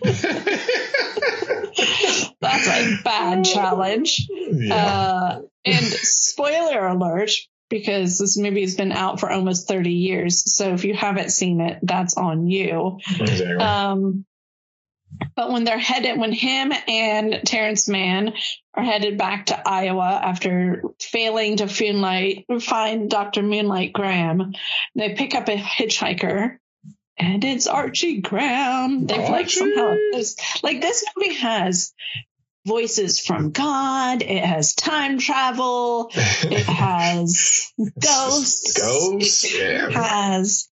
That's 2.40 2.66
a 2.66 2.98
bad 3.04 3.44
challenge. 3.44 4.26
yeah. 4.30 4.74
Uh, 4.74 5.40
and 5.64 5.84
spoiler 5.84 6.86
alert, 6.86 7.32
because 7.68 8.18
this 8.18 8.38
movie 8.38 8.62
has 8.62 8.76
been 8.76 8.92
out 8.92 9.20
for 9.20 9.30
almost 9.30 9.68
30 9.68 9.90
years. 9.92 10.54
So 10.54 10.72
if 10.72 10.84
you 10.84 10.94
haven't 10.94 11.30
seen 11.30 11.60
it, 11.60 11.78
that's 11.82 12.16
on 12.16 12.46
you. 12.46 12.98
exactly. 13.20 13.56
Um, 13.56 14.24
but 15.34 15.50
when 15.50 15.64
they're 15.64 15.78
headed, 15.78 16.18
when 16.18 16.32
him 16.32 16.72
and 16.88 17.40
Terrence 17.44 17.88
Mann 17.88 18.34
are 18.74 18.82
headed 18.82 19.18
back 19.18 19.46
to 19.46 19.68
Iowa 19.68 20.20
after 20.22 20.82
failing 21.00 21.58
to 21.58 21.66
Moonlight, 21.66 22.46
find 22.60 23.08
Dr. 23.08 23.42
Moonlight 23.42 23.92
Graham, 23.92 24.52
they 24.94 25.14
pick 25.14 25.34
up 25.34 25.48
a 25.48 25.56
hitchhiker. 25.56 26.58
And 27.20 27.42
it's 27.44 27.66
Archie 27.66 28.20
Graham. 28.20 29.06
They've 29.06 29.28
like 29.28 29.50
somehow 29.50 29.96
like 30.62 30.80
this 30.80 31.04
movie 31.16 31.34
has 31.34 31.92
voices 32.64 33.18
from 33.18 33.50
God. 33.50 34.22
It 34.22 34.44
has 34.44 34.74
time 34.74 35.18
travel. 35.18 36.12
It 36.16 36.66
has 36.66 37.72
ghosts. 37.78 38.80
Ghosts. 38.80 39.44
It 39.44 39.92
has 39.92 40.68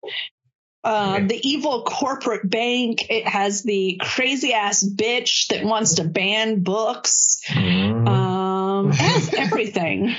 uh, 0.85 1.21
the 1.21 1.41
evil 1.49 1.83
corporate 1.85 2.49
bank. 2.49 3.11
It 3.11 3.27
has 3.27 3.63
the 3.63 4.01
crazy 4.03 4.53
ass 4.53 4.85
bitch 4.85 5.49
that 5.49 5.65
wants 5.65 5.95
to 5.95 6.05
ban 6.05 6.63
books. 6.63 7.41
Mhm. 7.47 8.09
Um, 8.09 8.89
it 8.93 8.95
has 8.97 9.35
everything. 9.35 10.15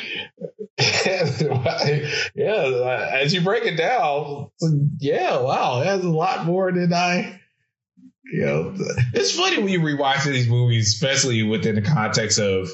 yeah, 2.36 3.10
as 3.14 3.34
you 3.34 3.42
break 3.42 3.66
it 3.66 3.76
down, 3.78 4.50
yeah, 5.00 5.40
wow, 5.40 5.82
it 5.82 5.86
has 5.86 6.04
a 6.04 6.10
lot 6.10 6.46
more 6.46 6.72
than 6.72 6.94
I. 6.94 7.40
You 8.26 8.46
know, 8.46 8.74
it's 9.14 9.36
funny 9.38 9.58
when 9.58 9.68
you 9.68 9.82
rewatch 9.82 10.26
these 10.26 10.48
movies, 10.48 10.88
especially 10.88 11.44
within 11.44 11.76
the 11.76 11.84
context 11.84 12.40
of 12.40 12.70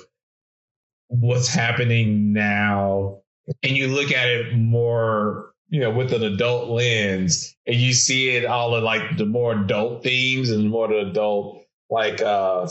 what's 1.08 1.50
happening 1.50 2.32
now, 2.32 3.22
and 3.64 3.76
you 3.76 3.90
look 3.90 4.12
at 4.12 4.30
it 4.30 4.56
more, 4.56 5.54
you 5.70 5.82
know, 5.82 5.92
with 5.92 6.14
an 6.14 6.24
adult 6.24 6.70
lens, 6.70 7.56
and 7.66 7.76
you 7.76 7.94
see 7.94 8.30
it 8.30 8.46
all 8.46 8.76
of 8.76 8.84
like 8.84 9.18
the 9.18 9.26
more 9.26 9.54
adult 9.54 10.04
themes 10.04 10.50
and 10.50 10.70
more 10.70 10.88
the 10.88 11.10
adult 11.10 11.64
like 11.90 12.22
uh 12.22 12.68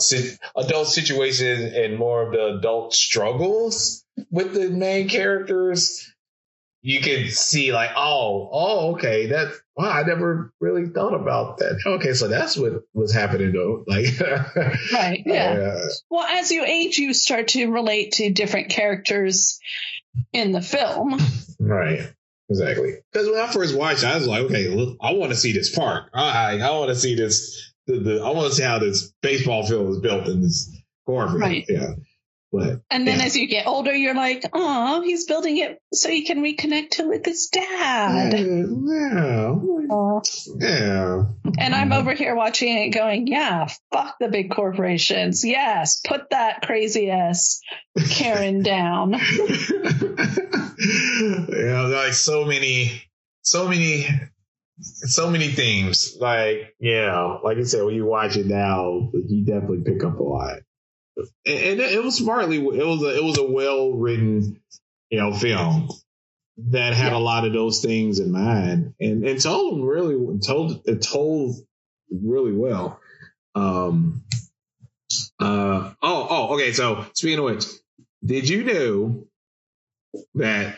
adult 0.55 0.87
situations 0.87 1.73
and 1.75 1.97
more 1.97 2.25
of 2.27 2.31
the 2.31 2.57
adult 2.57 2.93
struggles 2.93 4.05
with 4.31 4.53
the 4.53 4.69
main 4.69 5.09
characters 5.09 6.09
you 6.81 7.01
can 7.01 7.27
see 7.29 7.73
like 7.73 7.89
oh 7.97 8.49
oh 8.53 8.91
okay 8.93 9.27
that 9.27 9.51
wow 9.75 9.89
i 9.91 10.03
never 10.03 10.53
really 10.61 10.87
thought 10.87 11.13
about 11.13 11.57
that 11.57 11.77
okay 11.85 12.13
so 12.13 12.29
that's 12.29 12.55
what 12.55 12.83
was 12.93 13.11
happening 13.13 13.51
though 13.51 13.83
like 13.87 14.05
Right. 14.93 15.21
Yeah. 15.25 15.75
uh, 15.75 15.87
Well, 16.09 16.25
as 16.25 16.51
you 16.51 16.63
age, 16.63 16.97
you 16.97 17.13
start 17.13 17.49
to 17.49 17.69
relate 17.69 18.13
to 18.13 18.31
different 18.31 18.69
characters 18.69 19.59
in 20.31 20.53
the 20.53 20.61
film. 20.61 21.19
right 21.59 22.13
exactly. 22.49 22.95
Because 23.11 23.27
when 23.29 23.39
i 23.39 23.47
first 23.51 23.75
watched 23.77 24.03
it, 24.03 24.07
i 24.07 24.15
was 24.15 24.27
like 24.27 24.43
okay 24.43 24.67
look, 24.69 24.97
i 25.01 25.13
want 25.13 25.31
to 25.31 25.37
see 25.37 25.51
this 25.53 25.73
park. 25.75 26.09
I 26.13 26.59
i 26.59 26.71
want 26.71 26.89
to 26.89 26.95
see 26.95 27.15
this 27.15 27.71
the, 27.87 27.99
the 27.99 28.21
i 28.23 28.29
want 28.31 28.49
to 28.49 28.55
see 28.55 28.63
how 28.63 28.79
this 28.79 29.11
baseball 29.21 29.65
field 29.65 29.89
is 29.89 29.99
built 29.99 30.27
in 30.27 30.41
this 30.41 30.75
cornfield 31.05 31.41
Right. 31.41 31.65
yeah 31.69 31.93
but 32.51 32.81
And 32.89 33.07
then 33.07 33.19
Yeah. 33.19 33.25
as 33.25 33.35
you 33.37 33.47
get 33.47 33.67
older, 33.67 33.93
you're 33.93 34.15
like, 34.15 34.43
oh, 34.53 35.01
he's 35.01 35.25
building 35.25 35.57
it 35.57 35.79
so 35.93 36.09
he 36.09 36.25
can 36.25 36.41
reconnect 36.43 36.91
to 36.91 37.07
with 37.07 37.25
his 37.25 37.47
dad. 37.51 38.33
yeah 38.33 39.55
Aw. 39.91 40.21
yeah 40.59 41.23
And 41.59 41.75
I'm 41.75 41.91
over 41.93 42.13
here 42.13 42.35
watching 42.35 42.75
it 42.77 42.89
going, 42.89 43.27
yeah, 43.27 43.67
fuck 43.91 44.15
the 44.19 44.27
big 44.29 44.51
corporations. 44.51 45.43
Yes, 45.45 46.01
put 46.05 46.29
that 46.31 46.61
crazy 46.63 47.09
ass 47.11 47.59
Karen 48.11 48.61
down. 48.63 49.13
yeah, 50.79 51.81
like 51.93 52.13
so 52.13 52.45
many, 52.45 53.03
so 53.41 53.67
many, 53.67 54.07
so 54.81 55.29
many 55.29 55.47
themes. 55.49 56.15
Like, 56.19 56.75
yeah, 56.79 57.37
like 57.43 57.57
I 57.57 57.63
said, 57.63 57.83
when 57.83 57.95
you 57.95 58.05
watch 58.05 58.37
it 58.37 58.45
now, 58.45 59.09
you 59.13 59.43
definitely 59.45 59.81
pick 59.85 60.03
up 60.03 60.19
a 60.19 60.23
lot. 60.23 60.59
And, 61.45 61.79
it 61.79 62.03
was 62.03 62.17
smartly, 62.17 62.57
it 62.57 62.85
was 62.85 63.01
a, 63.03 63.15
it 63.17 63.23
was 63.23 63.37
a 63.37 63.43
well 63.43 63.91
written, 63.93 64.59
you 65.09 65.19
know, 65.19 65.33
film 65.33 65.89
that 66.69 66.93
had 66.93 67.11
Yeah. 67.13 67.17
a 67.17 67.19
lot 67.19 67.45
of 67.45 67.53
those 67.53 67.81
things 67.81 68.19
in 68.19 68.31
mind, 68.31 68.93
and 68.99 69.25
and 69.25 69.41
told 69.41 69.73
them 69.73 69.81
really 69.83 70.39
told 70.45 70.81
it 70.85 71.01
told 71.01 71.55
really 72.11 72.53
well. 72.53 72.99
Um. 73.55 74.23
Uh. 75.39 75.93
Oh. 76.01 76.27
Oh. 76.29 76.53
Okay. 76.55 76.73
So 76.73 77.05
speaking 77.13 77.39
of 77.39 77.45
which, 77.45 77.65
did 78.23 78.47
you 78.49 78.63
know 78.63 79.27
that 80.35 80.75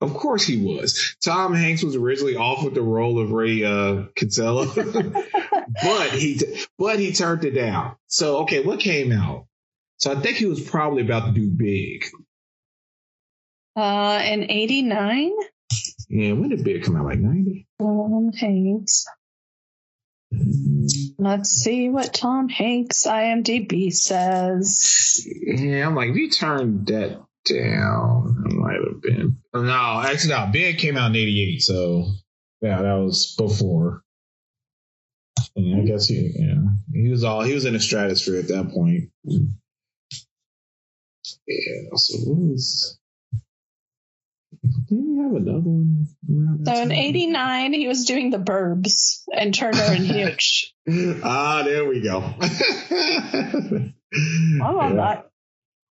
of 0.00 0.12
course 0.14 0.44
he 0.44 0.58
was. 0.58 1.16
Tom 1.24 1.54
Hanks 1.54 1.82
was 1.82 1.96
originally 1.96 2.36
offered 2.36 2.74
the 2.74 2.82
role 2.82 3.18
of 3.18 3.30
Ray 3.32 3.64
uh, 3.64 4.04
Kinsella, 4.14 4.66
but 4.76 6.10
he 6.10 6.38
but 6.78 6.98
he 6.98 7.12
turned 7.12 7.44
it 7.44 7.52
down. 7.52 7.96
So 8.08 8.38
okay, 8.42 8.62
what 8.62 8.80
came 8.80 9.10
out? 9.12 9.46
So 9.98 10.12
I 10.12 10.16
think 10.16 10.36
he 10.36 10.46
was 10.46 10.60
probably 10.60 11.02
about 11.02 11.26
to 11.26 11.32
do 11.32 11.48
big. 11.48 12.04
Uh, 13.76 14.22
in 14.24 14.50
89, 14.50 15.32
Yeah, 16.08 16.32
when 16.32 16.50
did 16.50 16.62
Big 16.64 16.84
come 16.84 16.96
out? 16.96 17.06
Like 17.06 17.18
ninety. 17.18 17.66
Tom 17.80 18.30
Hanks. 18.32 19.04
Let's 21.18 21.50
see 21.50 21.88
what 21.88 22.12
Tom 22.14 22.48
Hanks 22.48 23.06
IMDb 23.06 23.92
says. 23.92 25.26
Yeah, 25.26 25.86
I'm 25.86 25.94
like, 25.94 26.10
if 26.10 26.16
you 26.16 26.30
turned 26.30 26.86
that 26.88 27.22
down, 27.44 28.44
it 28.46 28.52
might 28.54 28.78
have 28.86 29.00
been. 29.02 29.38
No, 29.54 30.02
actually, 30.04 30.30
no. 30.34 30.48
Big 30.52 30.78
came 30.78 30.96
out 30.96 31.10
in 31.10 31.16
'88, 31.16 31.62
so 31.62 32.06
yeah, 32.60 32.82
that 32.82 32.94
was 32.94 33.34
before. 33.36 34.02
Yeah, 35.56 35.78
I 35.78 35.84
guess 35.84 36.06
he, 36.06 36.32
yeah, 36.36 36.62
he 36.92 37.08
was 37.10 37.22
all 37.22 37.42
he 37.42 37.54
was 37.54 37.64
in 37.64 37.74
the 37.74 37.80
stratosphere 37.80 38.40
at 38.40 38.48
that 38.48 38.70
point. 38.72 39.10
Yeah, 41.46 41.90
so 41.96 42.18
what 42.18 42.38
was 42.52 42.98
Didn't 44.88 45.16
we 45.16 45.22
have 45.22 45.32
another 45.34 45.60
one? 45.60 46.64
So 46.64 46.80
in 46.80 46.90
'89, 46.92 47.72
he 47.74 47.86
was 47.86 48.06
doing 48.06 48.30
The 48.30 48.38
Burbs 48.38 49.22
and 49.32 49.54
Turner 49.54 49.82
and 49.82 50.06
Hooch. 50.06 50.72
ah, 51.22 51.62
there 51.64 51.84
we 51.84 52.00
go. 52.00 52.20
I 54.60 54.70
love 54.70 54.96
that. 54.96 55.30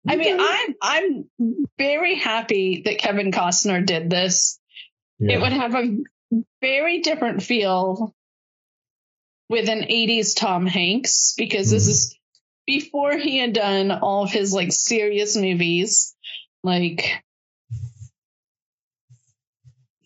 I 0.07 0.15
mean, 0.15 0.37
I'm 0.39 0.75
I'm 0.81 1.25
very 1.77 2.15
happy 2.15 2.83
that 2.85 2.99
Kevin 2.99 3.31
Costner 3.31 3.85
did 3.85 4.09
this. 4.09 4.59
Yeah. 5.19 5.35
It 5.35 5.41
would 5.41 5.51
have 5.53 5.75
a 5.75 5.97
very 6.61 7.01
different 7.01 7.43
feel 7.43 8.15
with 9.49 9.67
an 9.67 9.81
80s 9.81 10.35
Tom 10.35 10.65
Hanks 10.67 11.33
because 11.37 11.71
this 11.71 11.85
Mhm. 11.85 11.89
is 11.89 12.18
before 12.69 13.17
he 13.17 13.39
had 13.39 13.51
done 13.53 13.89
all 13.91 14.23
of 14.25 14.31
his 14.31 14.53
like 14.53 14.71
serious 14.71 15.35
movies 15.35 16.15
like 16.63 17.23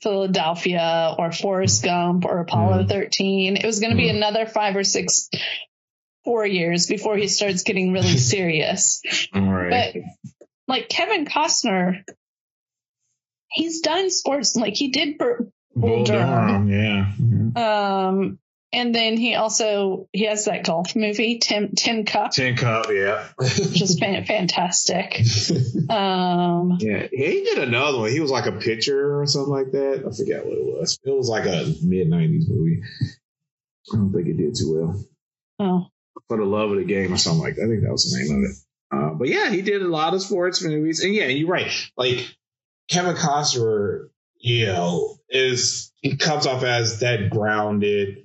Philadelphia 0.02 1.14
or 1.20 1.34
Forrest 1.34 1.84
Gump 1.84 2.24
or 2.26 2.40
Apollo 2.40 2.84
Mhm. 2.84 2.90
13. 2.90 3.58
It 3.58 3.66
was 3.66 3.82
going 3.82 3.92
to 3.92 3.98
be 3.98 4.08
Mhm. 4.08 4.16
another 4.16 4.46
five 4.46 4.78
or 4.78 4.86
six, 4.86 5.30
four 6.24 6.46
years 6.46 6.88
before 6.88 7.18
he 7.18 7.28
starts 7.28 7.64
getting 7.64 7.92
really 7.92 8.18
serious. 8.34 9.02
All 9.34 9.42
right. 9.42 9.94
But 9.94 10.04
like 10.68 10.88
Kevin 10.88 11.26
Costner, 11.26 12.04
he's 13.50 13.82
done 13.82 14.10
sports. 14.10 14.56
Like 14.56 14.76
he 14.76 14.88
did 14.90 15.18
Bur- 15.18 15.52
Bull 15.76 16.06
Durham. 16.06 16.68
Durham, 16.68 16.70
yeah. 16.70 17.12
Mhm. 17.20 17.58
Um, 17.58 18.40
and 18.74 18.94
then 18.94 19.18
he 19.18 19.36
also 19.36 20.10
he 20.12 20.26
has 20.26 20.46
that 20.46 20.66
golf 20.66 20.96
movie, 20.96 21.40
Tim 21.40 21.72
Tin 21.76 22.06
Cup, 22.06 22.32
Tin 22.32 22.56
Cup, 22.56 22.88
yeah. 22.92 23.28
which 23.38 23.82
is 23.82 23.98
fan- 24.00 24.26
fantastic. 24.26 25.22
Um, 25.90 26.78
yeah, 26.80 27.08
he 27.12 27.44
did 27.44 27.58
another 27.60 28.00
one. 28.00 28.12
He 28.12 28.22
was 28.22 28.32
like 28.32 28.46
a 28.46 28.54
pitcher 28.54 29.20
or 29.20 29.28
something 29.28 29.52
like 29.52 29.72
that. 29.74 30.04
I 30.08 30.16
forget 30.16 30.46
what 30.46 30.58
it 30.58 30.64
was. 30.64 30.98
It 31.04 31.12
was 31.12 31.28
like 31.28 31.46
a 31.46 31.72
mid 31.84 32.08
'90s 32.10 32.46
movie. 32.48 32.82
I 33.92 33.98
don't 33.98 34.12
think 34.14 34.28
it 34.28 34.38
did 34.38 34.56
too 34.56 34.74
well. 34.74 35.06
oh, 35.60 35.88
For 36.30 36.38
the 36.38 36.46
love 36.46 36.72
of 36.72 36.78
the 36.78 36.86
game 36.86 37.14
or 37.14 37.18
something 37.18 37.44
like 37.44 37.56
that. 37.56 37.64
I 37.64 37.68
think 37.68 37.84
that 37.84 37.92
was 37.92 38.10
the 38.10 38.18
name 38.18 38.44
of 38.44 38.50
it. 38.50 38.56
Uh, 38.92 39.14
but 39.16 39.28
yeah, 39.28 39.50
he 39.50 39.62
did 39.62 39.82
a 39.82 39.88
lot 39.88 40.14
of 40.14 40.22
sports 40.22 40.64
movies, 40.64 41.04
and 41.04 41.14
yeah, 41.14 41.26
you're 41.28 41.50
right. 41.50 41.72
Like 41.98 42.26
Kevin 42.90 43.16
Costner, 43.16 44.08
you 44.38 44.68
know, 44.68 45.18
is 45.30 45.92
he 46.02 46.16
comes 46.16 46.48
off 46.48 46.64
as 46.64 47.02
that 47.02 47.30
grounded, 47.30 48.23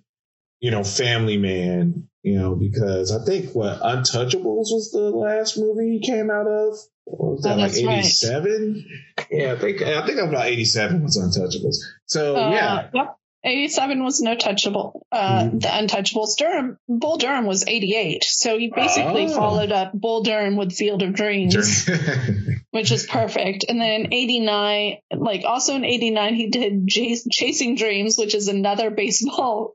you 0.60 0.70
know, 0.70 0.84
family 0.84 1.36
man. 1.36 2.08
You 2.22 2.38
know, 2.38 2.54
because 2.56 3.10
I 3.12 3.24
think 3.24 3.54
what 3.54 3.80
Untouchables 3.80 4.66
was 4.70 4.90
the 4.92 5.10
last 5.10 5.56
movie 5.56 5.98
he 5.98 6.00
came 6.00 6.30
out 6.30 6.46
of. 6.48 6.74
What 7.04 7.32
was 7.36 7.42
that 7.44 7.56
Oh, 7.58 7.60
like 7.62 7.72
right. 7.72 7.98
eighty 8.00 8.08
seven? 8.08 8.84
Yeah, 9.30 9.52
I 9.52 9.56
think 9.58 9.80
I 9.82 10.04
think 10.06 10.18
about 10.20 10.46
eighty 10.46 10.64
seven 10.66 11.02
was 11.04 11.16
Untouchables. 11.16 11.76
So 12.06 12.36
uh, 12.36 12.50
yeah, 12.50 12.88
yep. 12.92 13.14
87 13.44 14.02
was 14.02 14.20
no 14.20 14.34
touchable. 14.34 15.00
Uh, 15.12 15.44
Mhm. 15.44 15.60
The 15.62 15.68
Untouchables. 15.68 16.36
Durham, 16.36 16.76
Bull 16.88 17.18
Durham 17.18 17.46
was 17.46 17.64
88. 17.66 18.24
So 18.24 18.58
he 18.58 18.70
basically 18.74 19.26
Oh. 19.26 19.28
followed 19.28 19.70
up 19.70 19.92
Bull 19.94 20.24
Durham 20.24 20.56
with 20.56 20.72
Field 20.72 21.02
of 21.02 21.14
Dreams. 21.14 21.88
which 22.72 22.90
is 22.90 23.06
perfect. 23.06 23.64
And 23.68 23.80
then 23.80 24.06
in 24.06 24.12
89, 24.12 24.96
like 25.16 25.44
also 25.44 25.76
in 25.76 25.84
89, 25.84 26.34
he 26.34 26.48
did 26.50 26.88
Chasing 26.88 27.76
Dreams, 27.76 28.16
which 28.18 28.34
is 28.34 28.48
another 28.48 28.90
baseball. 28.90 29.74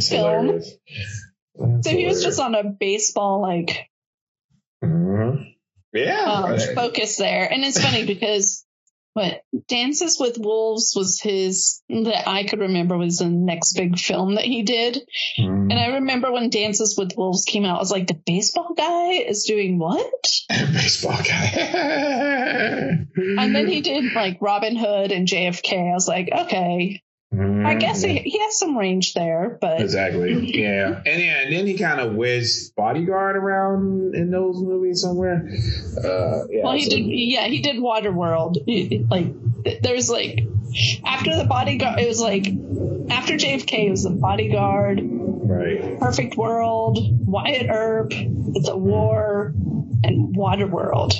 Film. 0.00 0.60
So 1.82 1.90
he 1.90 2.06
was 2.06 2.22
just 2.22 2.40
on 2.40 2.54
a 2.54 2.64
baseball 2.64 3.40
like 3.42 3.88
Mhm. 4.82 5.54
Yeah. 5.92 6.24
um, 6.24 6.50
right. 6.52 6.74
focus 6.74 7.16
there. 7.16 7.50
And 7.52 7.64
it's 7.64 7.82
funny 7.82 8.04
because 8.06 8.64
what 9.14 9.42
Dances 9.66 10.18
with 10.20 10.38
Wolves 10.38 10.92
was 10.94 11.20
his 11.20 11.82
that 11.88 12.28
I 12.28 12.44
could 12.44 12.60
remember 12.60 12.96
was 12.96 13.18
the 13.18 13.28
next 13.28 13.72
big 13.72 13.98
film 13.98 14.36
that 14.36 14.44
he 14.44 14.62
did. 14.62 14.98
Mhm. 15.38 15.72
And 15.72 15.72
I 15.72 15.86
remember 15.94 16.30
when 16.30 16.50
Dances 16.50 16.96
with 16.96 17.16
Wolves 17.16 17.44
came 17.44 17.64
out, 17.64 17.76
I 17.76 17.80
was 17.80 17.90
like, 17.90 18.06
the 18.06 18.20
baseball 18.26 18.74
guy 18.76 19.12
is 19.14 19.42
doing 19.44 19.78
what? 19.80 20.12
baseball 20.48 21.18
guy. 21.24 23.06
And 23.16 23.54
then 23.54 23.66
he 23.66 23.80
did 23.90 24.12
like 24.14 24.38
Robin 24.40 24.76
Hood 24.76 25.10
and 25.10 25.26
JFK. 25.26 25.90
I 25.90 25.94
was 25.94 26.06
like, 26.06 26.28
okay, 26.32 27.02
I 27.30 27.74
guess 27.74 28.02
he, 28.02 28.16
he 28.18 28.38
has 28.38 28.58
some 28.58 28.76
range 28.76 29.12
there, 29.12 29.58
but 29.60 29.80
Exactly. 29.82 30.58
Yeah. 30.58 31.02
And 31.04 31.22
yeah, 31.22 31.42
and 31.42 31.52
then 31.52 31.66
he 31.66 31.76
kind 31.76 32.00
of 32.00 32.14
wedged 32.14 32.74
bodyguard 32.74 33.36
around 33.36 34.14
in 34.14 34.30
those 34.30 34.56
movies 34.62 35.02
somewhere. 35.02 35.46
Uh, 36.02 36.46
yeah. 36.48 36.62
Well, 36.64 36.72
he 36.72 36.84
so- 36.84 36.96
did. 36.96 37.00
Yeah, 37.04 37.46
he 37.46 37.60
did 37.60 37.76
Waterworld. 37.76 38.56
He- 38.64 39.04
Like, 39.10 39.62
th- 39.64 39.82
there's 39.82 40.08
like 40.08 40.40
after 41.04 41.36
the 41.36 41.44
bodyguard, 41.44 42.00
it 42.00 42.08
was 42.08 42.20
like 42.20 42.46
after 43.10 43.34
JFK, 43.34 43.86
it 43.86 43.90
was 43.90 44.04
the 44.04 44.10
bodyguard, 44.10 45.00
Right. 45.02 45.98
Perfect 45.98 46.36
World, 46.36 46.98
Wyatt 47.26 47.66
Earp, 47.70 48.10
The 48.10 48.76
War, 48.76 49.52
and 50.04 50.34
Waterworld. 50.34 51.14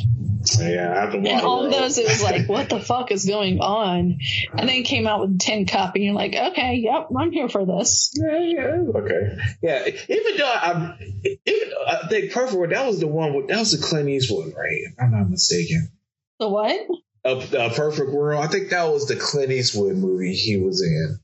Yeah. 0.58 0.92
After 1.04 1.18
And 1.18 1.28
all 1.28 1.64
of 1.66 1.72
Waterworld. 1.72 1.78
those, 1.78 1.98
it 1.98 2.06
was 2.08 2.22
like, 2.22 2.48
what 2.48 2.68
the 2.68 2.80
fuck 2.80 3.10
is 3.10 3.24
going 3.26 3.60
on? 3.60 4.18
And 4.52 4.68
then 4.68 4.76
it 4.76 4.82
came 4.84 5.06
out 5.06 5.20
with 5.20 5.38
Tin 5.38 5.66
Cup, 5.66 5.94
and 5.94 6.04
you're 6.04 6.14
like, 6.14 6.34
okay, 6.34 6.76
yep, 6.76 7.08
I'm 7.18 7.32
here 7.32 7.48
for 7.48 7.66
this. 7.66 8.12
Yeah, 8.14 8.38
yeah, 8.38 8.82
okay. 8.94 9.38
Yeah, 9.62 9.86
even 10.08 10.36
though 10.36 10.52
I'm, 10.54 10.98
even 11.46 11.70
though 11.70 11.84
I 11.86 12.06
think 12.08 12.32
Perfect 12.32 12.56
World, 12.58 12.72
that 12.72 12.86
was 12.86 13.00
the 13.00 13.06
one, 13.06 13.34
with, 13.34 13.48
that 13.48 13.58
was 13.58 13.72
the 13.78 13.84
Clint 13.86 14.08
Eastwood, 14.08 14.54
right? 14.56 14.80
If 14.86 14.94
I'm 15.00 15.10
not 15.12 15.28
mistaken. 15.30 15.90
The 16.38 16.48
what? 16.48 16.86
Uh, 17.24 17.38
uh, 17.38 17.74
Perfect 17.74 18.10
World, 18.12 18.42
I 18.42 18.46
think 18.46 18.70
that 18.70 18.84
was 18.84 19.06
the 19.06 19.16
Clint 19.16 19.50
Eastwood 19.50 19.96
movie 19.96 20.34
he 20.34 20.56
was 20.56 20.82
in. 20.82 21.18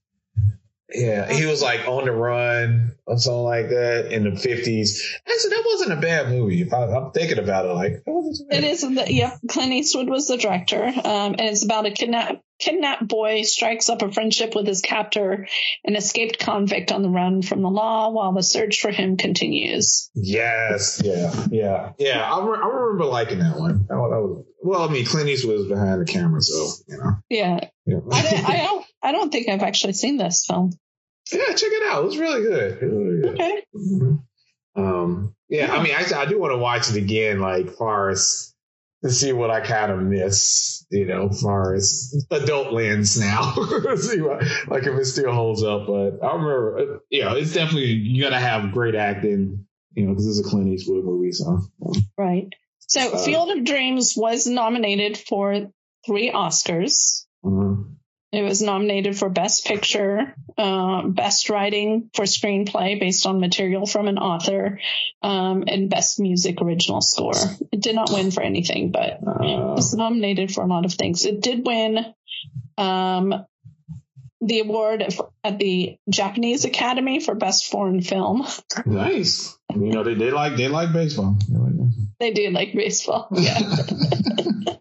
Yeah, 0.95 1.33
he 1.33 1.47
was 1.47 1.61
like 1.63 1.87
on 1.89 2.05
the 2.05 2.13
run 2.13 2.93
or 3.07 3.19
something 3.19 3.43
like 3.43 3.69
that 3.71 4.13
in 4.13 4.25
the 4.25 4.31
50s. 4.31 4.99
Actually, 5.29 5.51
that 5.51 5.63
wasn't 5.67 5.93
a 5.93 6.01
bad 6.01 6.29
movie. 6.31 6.71
I, 6.73 6.77
I'm 6.85 7.11
thinking 7.13 7.39
about 7.39 7.67
it, 7.67 7.73
like, 7.73 7.93
that 8.05 8.13
wasn't 8.13 8.37
too 8.39 8.47
bad. 8.51 8.65
It 8.65 8.67
is. 8.67 8.81
The, 8.83 9.13
yep, 9.13 9.39
Clint 9.49 9.73
Eastwood 9.73 10.09
was 10.09 10.29
the 10.29 10.37
director, 10.37 10.85
um, 10.85 11.35
and 11.35 11.41
it's 11.41 11.65
about 11.65 11.87
a 11.87 11.91
kidnap 11.91 12.41
kidnapped 12.61 13.07
boy 13.09 13.43
strikes 13.43 13.89
up 13.89 14.01
a 14.03 14.13
friendship 14.13 14.55
with 14.55 14.67
his 14.67 14.81
captor, 14.81 15.49
an 15.85 15.97
escaped 15.97 16.39
convict 16.39 16.93
on 16.93 17.03
the 17.03 17.11
run 17.11 17.43
from 17.43 17.61
the 17.63 17.69
law, 17.69 18.11
while 18.11 18.33
the 18.33 18.43
search 18.45 18.81
for 18.81 18.91
him 18.93 19.17
continues. 19.17 20.09
Yes, 20.15 21.03
yeah, 21.05 21.35
yeah, 21.51 21.91
yeah. 21.99 22.33
I, 22.33 22.47
re- 22.47 22.59
I 22.63 22.67
remember 22.69 23.05
liking 23.07 23.41
that 23.41 23.59
one. 23.59 23.87
That, 23.89 23.97
was- 23.97 24.11
that 24.13 24.21
was 24.21 24.45
well. 24.63 24.89
I 24.89 24.93
mean, 24.93 25.05
Clint 25.05 25.29
Eastwood 25.29 25.59
was 25.59 25.67
behind 25.69 26.01
the 26.01 26.11
camera, 26.11 26.41
so 26.41 26.69
you 26.89 26.97
know. 26.99 27.11
Yeah, 27.29 27.69
Yeah, 27.85 27.99
I, 28.13 28.45
I 28.47 28.57
don't. 28.63 28.87
I 29.03 29.13
don't 29.13 29.31
think 29.31 29.49
I've 29.51 29.63
actually 29.63 29.93
seen 29.95 30.17
this 30.17 30.47
film. 30.47 30.71
Yeah 31.33 31.47
check 31.55 31.71
it 31.73 31.91
out. 31.91 32.03
It 32.03 32.07
was 32.07 32.19
really 32.19 32.43
good. 32.43 32.83
Really 32.83 33.21
good. 33.23 33.35
Okay. 33.35 33.63
Mhm. 33.77 34.23
Um, 34.77 35.35
yeah, 35.49 35.73
I 35.73 35.83
mean, 35.83 35.93
actually, 35.95 36.17
I 36.17 36.27
do 36.27 36.39
want 36.41 36.53
to 36.53 36.59
watch 36.59 36.91
it 36.91 36.97
again, 36.97 37.39
like 37.41 37.71
far 37.71 38.11
as 38.11 38.53
to 39.05 39.11
see 39.11 39.33
what 39.33 39.51
I 39.51 39.61
kind 39.61 39.93
of 39.93 40.01
miss, 40.01 40.85
you 40.91 41.07
know, 41.07 41.29
far 41.31 41.75
as 41.75 42.27
adult 42.31 42.73
lens 42.73 43.21
now, 43.21 43.53
see 43.97 44.21
what, 44.21 44.43
like 44.67 44.85
if 44.87 44.99
it 44.99 45.05
still 45.05 45.33
holds 45.33 45.63
up. 45.63 45.87
But 45.87 46.19
I 46.27 46.33
remember, 46.33 46.79
uh, 46.79 46.99
you 47.11 47.23
know, 47.23 47.37
it's 47.37 47.53
definitely 47.53 47.93
you 47.93 48.23
gotta 48.23 48.41
have 48.41 48.73
great 48.73 48.95
acting, 48.95 49.67
you 49.93 50.05
know, 50.07 50.13
because 50.13 50.27
it's 50.27 50.45
a 50.45 50.51
Clint 50.51 50.69
Eastwood 50.69 51.05
movie. 51.05 51.33
So 51.33 51.61
Right. 52.19 52.49
So, 52.87 53.13
Uh, 53.13 53.25
Field 53.25 53.51
of 53.51 53.65
Dreams 53.65 54.15
was 54.17 54.47
nominated 54.47 55.17
for 55.19 55.71
three 56.07 56.31
Oscars. 56.33 57.27
mhm. 57.45 57.95
It 58.37 58.43
was 58.43 58.63
nominated 58.63 59.17
for 59.17 59.29
Best 59.29 59.67
Picture, 59.67 60.35
uh, 60.57 61.03
Best 61.09 61.51
Writing 61.51 62.11
for 62.15 62.25
Screenplay 62.25 62.99
based 63.01 63.27
on 63.27 63.41
material 63.41 63.87
from 63.87 64.09
an 64.09 64.19
author, 64.19 64.81
um, 65.23 65.65
and 65.67 65.91
Best 65.91 66.21
Music 66.21 66.61
Original 66.61 67.01
Score. 67.01 67.35
It 67.73 67.81
did 67.81 67.95
not 67.95 68.13
win 68.13 68.31
for 68.31 68.43
anything, 68.43 68.91
but 68.91 69.19
it 69.21 69.27
Uh, 69.27 69.75
was 69.75 69.95
nominated 69.95 70.53
for 70.53 70.63
a 70.63 70.67
lot 70.67 70.85
of 70.85 70.93
things. 70.95 71.25
It 71.25 71.41
did 71.41 71.67
win 71.67 72.05
um, 72.77 73.47
the 74.47 74.61
award 74.61 75.05
at 75.43 75.59
the 75.59 75.97
Japanese 76.09 76.65
Academy 76.65 77.21
for 77.21 77.35
Best 77.35 77.71
Foreign 77.71 78.01
Film. 78.01 78.47
nice. 78.87 79.59
You 79.75 79.91
know, 79.91 80.05
they, 80.05 80.15
they 80.15 80.31
like 80.31 80.57
they 80.57 80.69
like 80.69 80.93
baseball. 80.93 81.37
They 81.49 81.59
like 81.59 81.73
baseball. 81.73 82.07
They 82.21 82.31
do 82.33 82.51
like 82.51 82.73
baseball. 82.75 83.29
Yeah. 83.33 83.59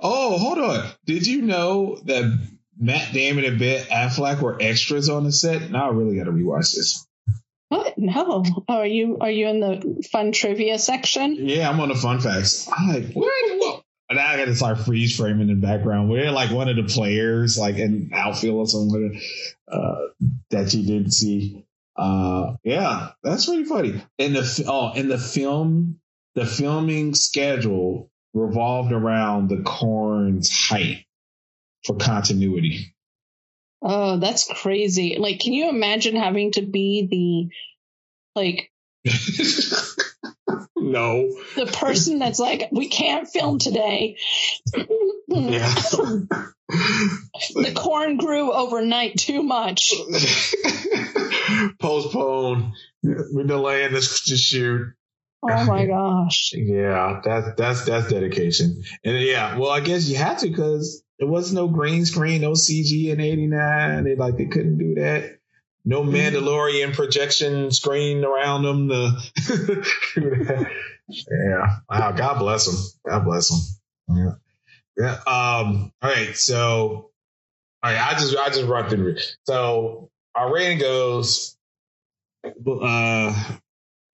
oh, 0.00 0.38
hold 0.38 0.58
on. 0.58 0.90
Did 1.06 1.26
you 1.26 1.42
know 1.42 1.98
that 2.04 2.48
Matt 2.78 3.12
Damon 3.12 3.44
and 3.44 3.58
Ben 3.58 3.84
Affleck 3.86 4.40
were 4.40 4.56
extras 4.60 5.08
on 5.08 5.24
the 5.24 5.32
set? 5.32 5.70
Now 5.70 5.88
I 5.88 5.92
really 5.92 6.16
got 6.16 6.24
to 6.24 6.32
rewatch 6.32 6.74
this. 6.76 7.06
what? 7.68 7.96
No. 7.98 8.44
Oh, 8.68 8.74
are 8.74 8.86
you 8.86 9.18
are 9.20 9.30
you 9.30 9.48
in 9.48 9.60
the 9.60 10.08
fun 10.10 10.32
trivia 10.32 10.78
section? 10.78 11.36
Yeah, 11.36 11.68
I'm 11.68 11.80
on 11.80 11.88
the 11.88 11.94
fun 11.94 12.20
facts. 12.20 12.68
I'm 12.72 12.88
like, 12.88 13.12
what? 13.12 13.59
And 14.10 14.16
now 14.16 14.26
I 14.26 14.36
got 14.36 14.46
to 14.46 14.56
start 14.56 14.80
freeze 14.80 15.16
framing 15.16 15.48
in 15.50 15.60
the 15.60 15.66
background. 15.66 16.10
We're 16.10 16.32
like 16.32 16.50
one 16.50 16.68
of 16.68 16.74
the 16.74 16.82
players, 16.82 17.56
like 17.56 17.78
an 17.78 18.10
outfield 18.12 18.56
or 18.56 18.66
somewhere, 18.66 19.12
uh, 19.70 20.06
that 20.50 20.74
you 20.74 20.84
didn't 20.84 21.12
see. 21.12 21.64
Uh, 21.96 22.56
yeah, 22.64 23.10
that's 23.22 23.46
really 23.48 23.64
funny. 23.64 24.02
And 24.18 24.34
the 24.34 24.64
oh, 24.66 24.92
and 24.96 25.08
the 25.08 25.18
film, 25.18 26.00
the 26.34 26.44
filming 26.44 27.14
schedule 27.14 28.10
revolved 28.34 28.92
around 28.92 29.48
the 29.48 29.62
corn's 29.62 30.50
height. 30.50 31.06
for 31.86 31.96
continuity. 31.96 32.94
Oh, 33.82 34.18
that's 34.18 34.46
crazy. 34.52 35.16
Like, 35.18 35.40
can 35.40 35.52
you 35.52 35.68
imagine 35.70 36.16
having 36.16 36.52
to 36.52 36.62
be 36.62 37.06
the 38.34 38.40
like 38.40 38.69
no. 40.76 41.30
the 41.56 41.66
person 41.72 42.18
that's 42.18 42.38
like, 42.38 42.68
we 42.72 42.88
can't 42.88 43.28
film 43.28 43.58
today. 43.58 44.16
Yeah. 45.28 45.74
the 46.68 47.72
corn 47.74 48.16
grew 48.16 48.52
overnight 48.52 49.18
too 49.18 49.42
much. 49.42 49.92
Postpone. 51.78 52.74
We're 53.02 53.44
delaying 53.44 53.92
this 53.92 54.24
to 54.24 54.36
shoot. 54.36 54.92
Oh 55.42 55.64
my 55.64 55.86
gosh. 55.86 56.52
Yeah, 56.54 57.20
that's 57.24 57.54
that's 57.56 57.84
that's 57.86 58.08
dedication. 58.08 58.82
And 59.04 59.20
yeah, 59.20 59.56
well, 59.56 59.70
I 59.70 59.80
guess 59.80 60.06
you 60.08 60.16
had 60.16 60.38
to 60.38 60.48
because 60.48 61.02
there 61.18 61.28
was 61.28 61.52
no 61.52 61.66
green 61.68 62.04
screen, 62.04 62.42
no 62.42 62.52
CG 62.52 63.08
in 63.08 63.20
'89. 63.20 64.04
They 64.04 64.16
like 64.16 64.36
they 64.36 64.46
couldn't 64.46 64.78
do 64.78 64.94
that. 64.96 65.39
No 65.84 66.02
Mm-hmm. 66.02 66.14
Mandalorian 66.14 66.94
projection 66.94 67.70
screen 67.70 68.24
around 68.24 68.62
them. 68.62 68.90
Yeah, 71.12 71.66
wow. 71.90 72.12
God 72.12 72.38
bless 72.38 72.66
them. 72.66 72.76
God 73.08 73.24
bless 73.24 73.48
them. 73.48 74.16
Yeah. 74.16 74.32
Yeah. 74.96 75.12
Um. 75.26 75.92
All 76.00 76.08
right. 76.10 76.36
So, 76.36 77.10
all 77.82 77.92
right. 77.92 78.00
I 78.00 78.12
just 78.12 78.36
I 78.36 78.46
just 78.48 78.66
run 78.68 78.88
through. 78.88 79.14
it. 79.14 79.36
So 79.44 80.08
our 80.36 80.52
rating 80.54 80.78
goes. 80.78 81.56
Uh, 82.44 83.34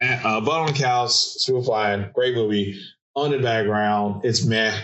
uh, 0.03 0.41
Butt 0.41 0.49
on 0.49 0.67
the 0.69 0.73
Couch, 0.73 1.11
Super 1.13 1.63
Flying, 1.63 2.11
great 2.15 2.35
movie. 2.35 2.81
On 3.15 3.31
the 3.31 3.39
background, 3.39 4.25
it's 4.25 4.45
meh. 4.45 4.75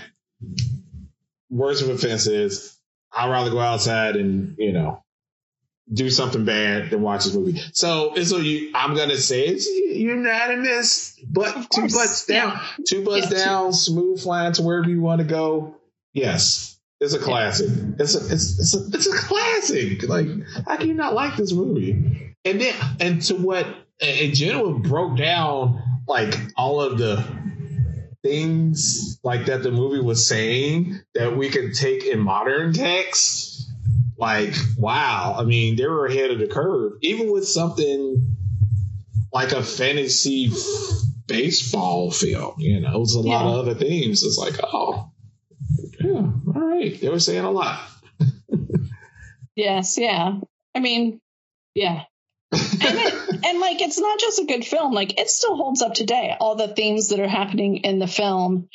Words 1.51 1.81
of 1.83 1.89
offense 1.91 2.27
is 2.27 2.79
I'd 3.13 3.31
rather 3.31 3.51
go 3.51 3.59
outside 3.59 4.17
and, 4.17 4.55
you 4.59 4.73
know, 4.73 5.02
do 5.93 6.09
something 6.11 6.45
bad 6.45 6.91
than 6.91 7.03
watch 7.03 7.25
this 7.25 7.35
movie. 7.35 7.61
So, 7.73 8.15
and 8.15 8.27
so 8.27 8.39
you, 8.39 8.71
I'm 8.75 8.95
going 8.95 9.11
to 9.11 9.19
say 9.19 9.47
it's 9.47 9.67
unanimous, 9.67 11.19
but 11.29 11.53
two 11.73 11.83
butts 11.83 12.27
down, 12.27 12.59
two 12.87 13.05
butts 13.05 13.31
Yeah. 13.31 13.45
down, 13.45 13.73
smooth 13.73 14.21
flying 14.23 14.53
to 14.55 14.63
wherever 14.63 14.89
you 14.89 15.01
want 15.01 15.21
to 15.21 15.27
go. 15.27 15.77
Yes. 16.13 16.79
It's 17.01 17.15
a 17.15 17.19
classic. 17.19 17.69
It's 17.99 18.15
a 18.15 18.33
it's 18.33 18.61
it's 18.61 18.75
a 18.77 18.87
it's 18.95 19.07
a 19.09 19.17
classic. 19.17 20.09
Like 20.09 20.29
how 20.69 20.77
can 20.77 20.87
you 20.87 20.95
not 20.95 21.15
like 21.15 21.37
this 21.37 21.53
movie? 21.53 22.35
And 22.45 22.61
then 22.61 22.75
and 23.01 23.23
to 23.23 23.35
what 23.35 23.67
in 24.01 24.33
general 24.35 24.79
broke 24.79 25.17
down 25.19 25.83
like 26.07 26.39
all 26.57 26.81
of 26.81 26.99
the 26.99 27.25
things 28.23 29.19
like 29.25 29.47
that 29.47 29.63
the 29.65 29.71
movie 29.73 30.01
was 30.01 30.27
saying 30.27 31.01
that 31.15 31.37
we 31.37 31.51
could 31.51 31.75
take 31.75 32.05
in 32.05 32.21
modern 32.21 32.73
text. 32.73 33.69
Like 34.17 34.55
wow, 34.77 35.37
I 35.39 35.45
mean 35.45 35.77
they 35.77 35.87
were 35.87 36.07
ahead 36.07 36.31
of 36.31 36.39
the 36.39 36.47
curve, 36.47 36.93
even 37.01 37.33
with 37.33 37.47
something 37.49 38.37
like 39.33 39.53
a 39.53 39.63
fantasy 39.63 40.53
baseball 41.27 42.11
film. 42.11 42.55
You 42.59 42.81
know, 42.81 42.95
it 42.95 42.99
was 42.99 43.15
a 43.15 43.21
lot 43.21 43.47
of 43.47 43.67
other 43.67 43.75
themes. 43.75 44.23
It's 44.23 44.39
like 44.39 44.61
oh 44.63 45.11
yeah, 46.01 46.13
all 46.13 46.43
right. 46.47 47.01
They 47.01 47.09
were 47.09 47.21
saying 47.21 47.45
a 47.45 47.51
lot. 47.51 47.81
Yes, 49.55 49.99
yeah. 49.99 50.39
I 50.75 50.81
mean, 50.81 51.21
yeah. 51.75 52.05
and, 52.53 52.61
it, 52.83 53.41
and 53.45 53.61
like 53.61 53.81
it's 53.81 53.99
not 53.99 54.19
just 54.19 54.41
a 54.41 54.47
good 54.47 54.65
film 54.65 54.93
like 54.93 55.19
it 55.19 55.29
still 55.29 55.57
holds 55.57 55.81
up 55.81 55.95
today 55.95 56.37
all 56.39 56.55
the 56.55 56.69
themes 56.69 57.09
that 57.09 57.21
are 57.21 57.29
happening 57.29 57.79
in 57.79 57.99
the 57.99 58.07
film 58.07 58.69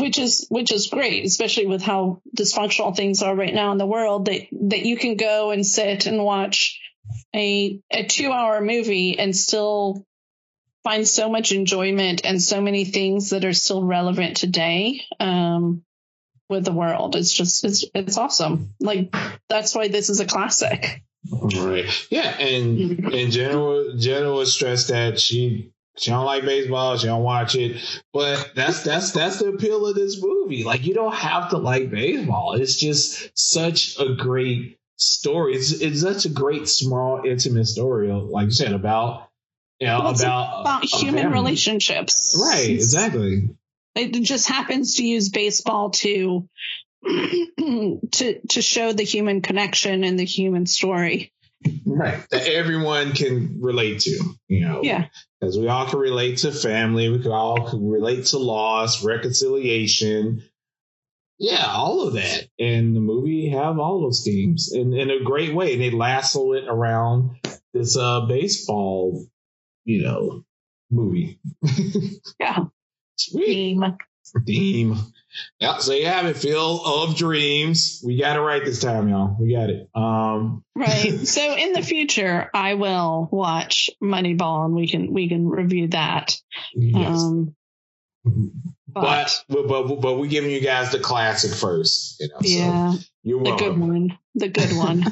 which 0.00 0.18
is 0.18 0.46
which 0.48 0.72
is 0.72 0.88
great 0.88 1.24
especially 1.24 1.66
with 1.66 1.82
how 1.82 2.20
dysfunctional 2.36 2.96
things 2.96 3.22
are 3.22 3.34
right 3.34 3.54
now 3.54 3.72
in 3.72 3.78
the 3.78 3.86
world 3.86 4.26
that 4.26 4.42
that 4.52 4.84
you 4.84 4.96
can 4.96 5.16
go 5.16 5.50
and 5.50 5.66
sit 5.66 6.06
and 6.06 6.22
watch 6.24 6.80
a 7.34 7.80
a 7.90 8.04
2 8.04 8.30
hour 8.30 8.60
movie 8.60 9.18
and 9.18 9.36
still 9.36 10.06
find 10.82 11.06
so 11.06 11.28
much 11.28 11.52
enjoyment 11.52 12.22
and 12.24 12.42
so 12.42 12.60
many 12.60 12.84
things 12.84 13.30
that 13.30 13.44
are 13.44 13.52
still 13.52 13.84
relevant 13.84 14.36
today 14.36 15.02
um 15.18 15.82
with 16.50 16.64
the 16.64 16.72
world. 16.72 17.16
It's 17.16 17.32
just 17.32 17.64
it's 17.64 17.84
it's 17.94 18.18
awesome. 18.18 18.74
Like 18.80 19.14
that's 19.48 19.74
why 19.74 19.88
this 19.88 20.10
is 20.10 20.20
a 20.20 20.26
classic. 20.26 21.02
Right. 21.30 21.86
Yeah, 22.10 22.28
and 22.38 23.12
in 23.14 23.30
general, 23.30 24.36
was 24.36 24.52
stressed 24.52 24.88
that 24.88 25.20
she 25.20 25.72
she 25.98 26.10
don't 26.10 26.24
like 26.24 26.44
baseball, 26.44 26.96
she 26.96 27.06
don't 27.06 27.22
watch 27.22 27.54
it. 27.56 27.76
But 28.12 28.52
that's 28.54 28.82
that's 28.82 29.12
that's 29.12 29.38
the 29.38 29.46
appeal 29.48 29.86
of 29.86 29.94
this 29.94 30.22
movie. 30.22 30.64
Like 30.64 30.86
you 30.86 30.94
don't 30.94 31.14
have 31.14 31.50
to 31.50 31.58
like 31.58 31.90
baseball. 31.90 32.54
It's 32.54 32.76
just 32.76 33.36
such 33.38 33.98
a 33.98 34.14
great 34.14 34.78
story. 34.96 35.54
It's 35.54 35.72
it's 35.72 36.00
such 36.00 36.24
a 36.26 36.28
great, 36.30 36.68
small, 36.68 37.22
intimate 37.24 37.66
story. 37.66 38.10
Like 38.12 38.46
you 38.46 38.50
said 38.52 38.72
about 38.72 39.28
you 39.78 39.86
know 39.88 40.00
Well, 40.00 40.14
about 40.14 40.60
about 40.60 40.84
human 40.84 41.24
family. 41.24 41.38
relationships. 41.38 42.34
Right. 42.40 42.70
Exactly. 42.70 43.50
It 43.96 44.12
just 44.22 44.48
happens 44.48 44.96
to 44.96 45.04
use 45.04 45.28
baseball 45.30 45.90
to 45.90 46.48
to 47.04 48.40
to 48.50 48.62
show 48.62 48.92
the 48.92 49.02
human 49.02 49.40
connection 49.42 50.04
and 50.04 50.18
the 50.18 50.24
human 50.24 50.66
story. 50.66 51.32
Right. 51.84 52.24
That 52.30 52.46
everyone 52.46 53.12
can 53.12 53.60
relate 53.60 54.00
to. 54.00 54.34
You 54.48 54.60
know. 54.60 54.80
Yeah. 54.82 55.06
Because 55.40 55.58
we 55.58 55.68
all 55.68 55.86
can 55.86 55.98
relate 55.98 56.38
to 56.38 56.52
family, 56.52 57.08
we 57.08 57.20
can 57.20 57.32
all 57.32 57.68
can 57.68 57.88
relate 57.88 58.26
to 58.26 58.38
loss, 58.38 59.04
reconciliation. 59.04 60.42
Yeah, 61.38 61.66
all 61.66 62.02
of 62.02 62.14
that. 62.14 62.48
And 62.58 62.94
the 62.94 63.00
movie 63.00 63.48
have 63.48 63.78
all 63.78 64.02
those 64.02 64.22
themes 64.24 64.72
in, 64.74 64.92
in 64.92 65.10
a 65.10 65.24
great 65.24 65.54
way. 65.54 65.72
And 65.72 65.80
they 65.82 65.90
lasso 65.90 66.52
it 66.52 66.64
around 66.68 67.36
this 67.72 67.96
uh 67.96 68.26
baseball, 68.26 69.24
you 69.84 70.02
know, 70.02 70.44
movie. 70.90 71.40
Yeah. 72.38 72.64
Sweet 73.16 73.46
Theme. 73.46 73.96
Theme. 74.46 74.96
Yeah, 75.60 75.78
so 75.78 75.92
you 75.92 76.06
have 76.06 76.26
it, 76.26 76.36
Field 76.36 76.80
of 76.84 77.16
Dreams. 77.16 78.02
We 78.04 78.18
got 78.18 78.36
it 78.36 78.40
right 78.40 78.64
this 78.64 78.80
time, 78.80 79.08
y'all. 79.08 79.36
We 79.38 79.52
got 79.52 79.70
it. 79.70 79.88
Um 79.94 80.64
Right. 80.74 81.20
so 81.26 81.56
in 81.56 81.72
the 81.72 81.82
future 81.82 82.50
I 82.52 82.74
will 82.74 83.28
watch 83.30 83.90
Moneyball 84.02 84.64
and 84.64 84.74
we 84.74 84.88
can 84.88 85.12
we 85.12 85.28
can 85.28 85.48
review 85.48 85.88
that. 85.88 86.36
yes. 86.74 87.22
Um 87.22 87.54
but, 88.92 89.44
but 89.48 89.68
but 89.68 90.00
but 90.00 90.18
we 90.18 90.28
giving 90.28 90.50
you 90.50 90.60
guys 90.60 90.90
the 90.92 90.98
classic 90.98 91.52
first. 91.52 92.20
You 92.20 92.28
know, 92.28 92.40
so 92.40 92.48
yeah, 92.48 92.94
you're 93.22 93.44
the 93.44 93.56
good 93.56 93.78
one. 93.78 94.18
The 94.34 94.48
good 94.48 94.76
one. 94.76 95.04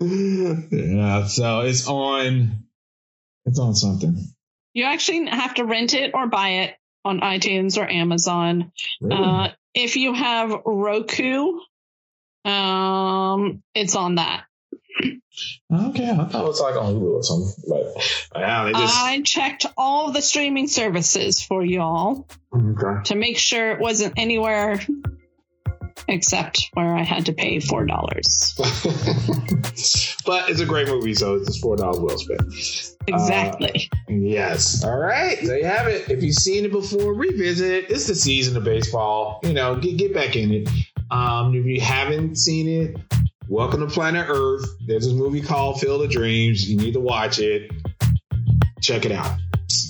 yeah, 0.70 1.26
so 1.26 1.60
it's 1.60 1.86
on. 1.86 2.64
It's 3.44 3.58
on 3.58 3.74
something. 3.74 4.16
you 4.72 4.84
actually 4.84 5.26
have 5.26 5.54
to 5.54 5.64
rent 5.64 5.94
it 5.94 6.12
or 6.14 6.28
buy 6.28 6.48
it 6.48 6.74
on 7.04 7.20
iTunes 7.20 7.80
or 7.80 7.88
Amazon. 7.88 8.72
Really? 9.00 9.22
Uh, 9.22 9.48
if 9.74 9.96
you 9.96 10.14
have 10.14 10.52
Roku, 10.64 11.58
um, 12.44 13.62
it's 13.74 13.96
on 13.96 14.16
that. 14.16 14.44
okay, 15.02 16.10
I 16.10 16.24
thought 16.24 16.44
it 16.44 16.48
was 16.48 16.60
like 16.60 16.76
on 16.76 16.94
Hulu 16.94 17.14
or 17.14 17.22
something, 17.22 17.64
but 17.66 18.40
yeah, 18.40 18.64
they 18.64 18.72
just 18.72 18.94
I 18.94 19.22
checked 19.22 19.66
all 19.76 20.12
the 20.12 20.20
streaming 20.20 20.68
services 20.68 21.40
for 21.40 21.64
y'all 21.64 22.28
okay. 22.54 23.02
to 23.04 23.14
make 23.14 23.38
sure 23.38 23.70
it 23.72 23.80
wasn't 23.80 24.14
anywhere 24.18 24.80
except 26.08 26.70
where 26.74 26.96
I 26.96 27.02
had 27.02 27.26
to 27.26 27.32
pay 27.32 27.60
four 27.60 27.86
dollars. 27.86 28.54
but 30.26 30.48
it's 30.50 30.60
a 30.60 30.66
great 30.66 30.88
movie, 30.88 31.14
so 31.14 31.34
it's 31.34 31.58
four 31.58 31.76
dollars 31.76 32.00
well 32.00 32.18
spent. 32.18 32.96
Exactly. 33.08 33.90
Yes. 34.08 34.84
All 34.84 34.98
right. 34.98 35.38
There 35.42 35.58
you 35.58 35.64
have 35.64 35.88
it. 35.88 36.08
If 36.10 36.22
you've 36.22 36.34
seen 36.34 36.64
it 36.64 36.72
before, 36.72 37.14
revisit 37.14 37.70
it. 37.70 37.90
It's 37.90 38.06
the 38.06 38.14
season 38.14 38.56
of 38.56 38.64
baseball. 38.64 39.40
You 39.42 39.52
know, 39.52 39.76
get 39.76 39.96
get 39.96 40.14
back 40.14 40.36
in 40.36 40.52
it. 40.52 40.68
Um, 41.10 41.54
if 41.54 41.66
you 41.66 41.80
haven't 41.80 42.36
seen 42.36 42.68
it, 42.68 42.96
welcome 43.48 43.80
to 43.80 43.86
Planet 43.86 44.26
Earth. 44.28 44.64
There's 44.86 45.04
this 45.04 45.14
movie 45.14 45.42
called 45.42 45.80
Field 45.80 46.02
of 46.02 46.10
Dreams. 46.10 46.68
You 46.68 46.76
need 46.76 46.94
to 46.94 47.00
watch 47.00 47.38
it. 47.38 47.70
Check 48.80 49.04
it 49.04 49.12
out. 49.12 49.36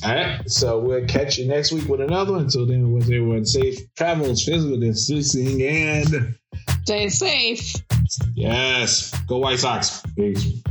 All 0.04 0.14
right. 0.14 0.50
So 0.50 0.78
we'll 0.80 1.06
catch 1.06 1.38
you 1.38 1.46
next 1.46 1.72
week 1.72 1.86
with 1.88 2.00
another 2.00 2.32
one. 2.32 2.42
Until 2.42 2.66
then, 2.66 2.92
wish 2.92 3.04
everyone 3.04 3.44
safe 3.44 3.78
travels, 3.94 4.44
physical 4.44 4.78
distancing, 4.78 5.62
and 5.62 6.34
Stay 6.84 7.08
safe. 7.08 7.74
yes, 8.34 9.16
go 9.28 9.38
White 9.38 9.60
Sox. 9.60 10.02
Peace. 10.16 10.62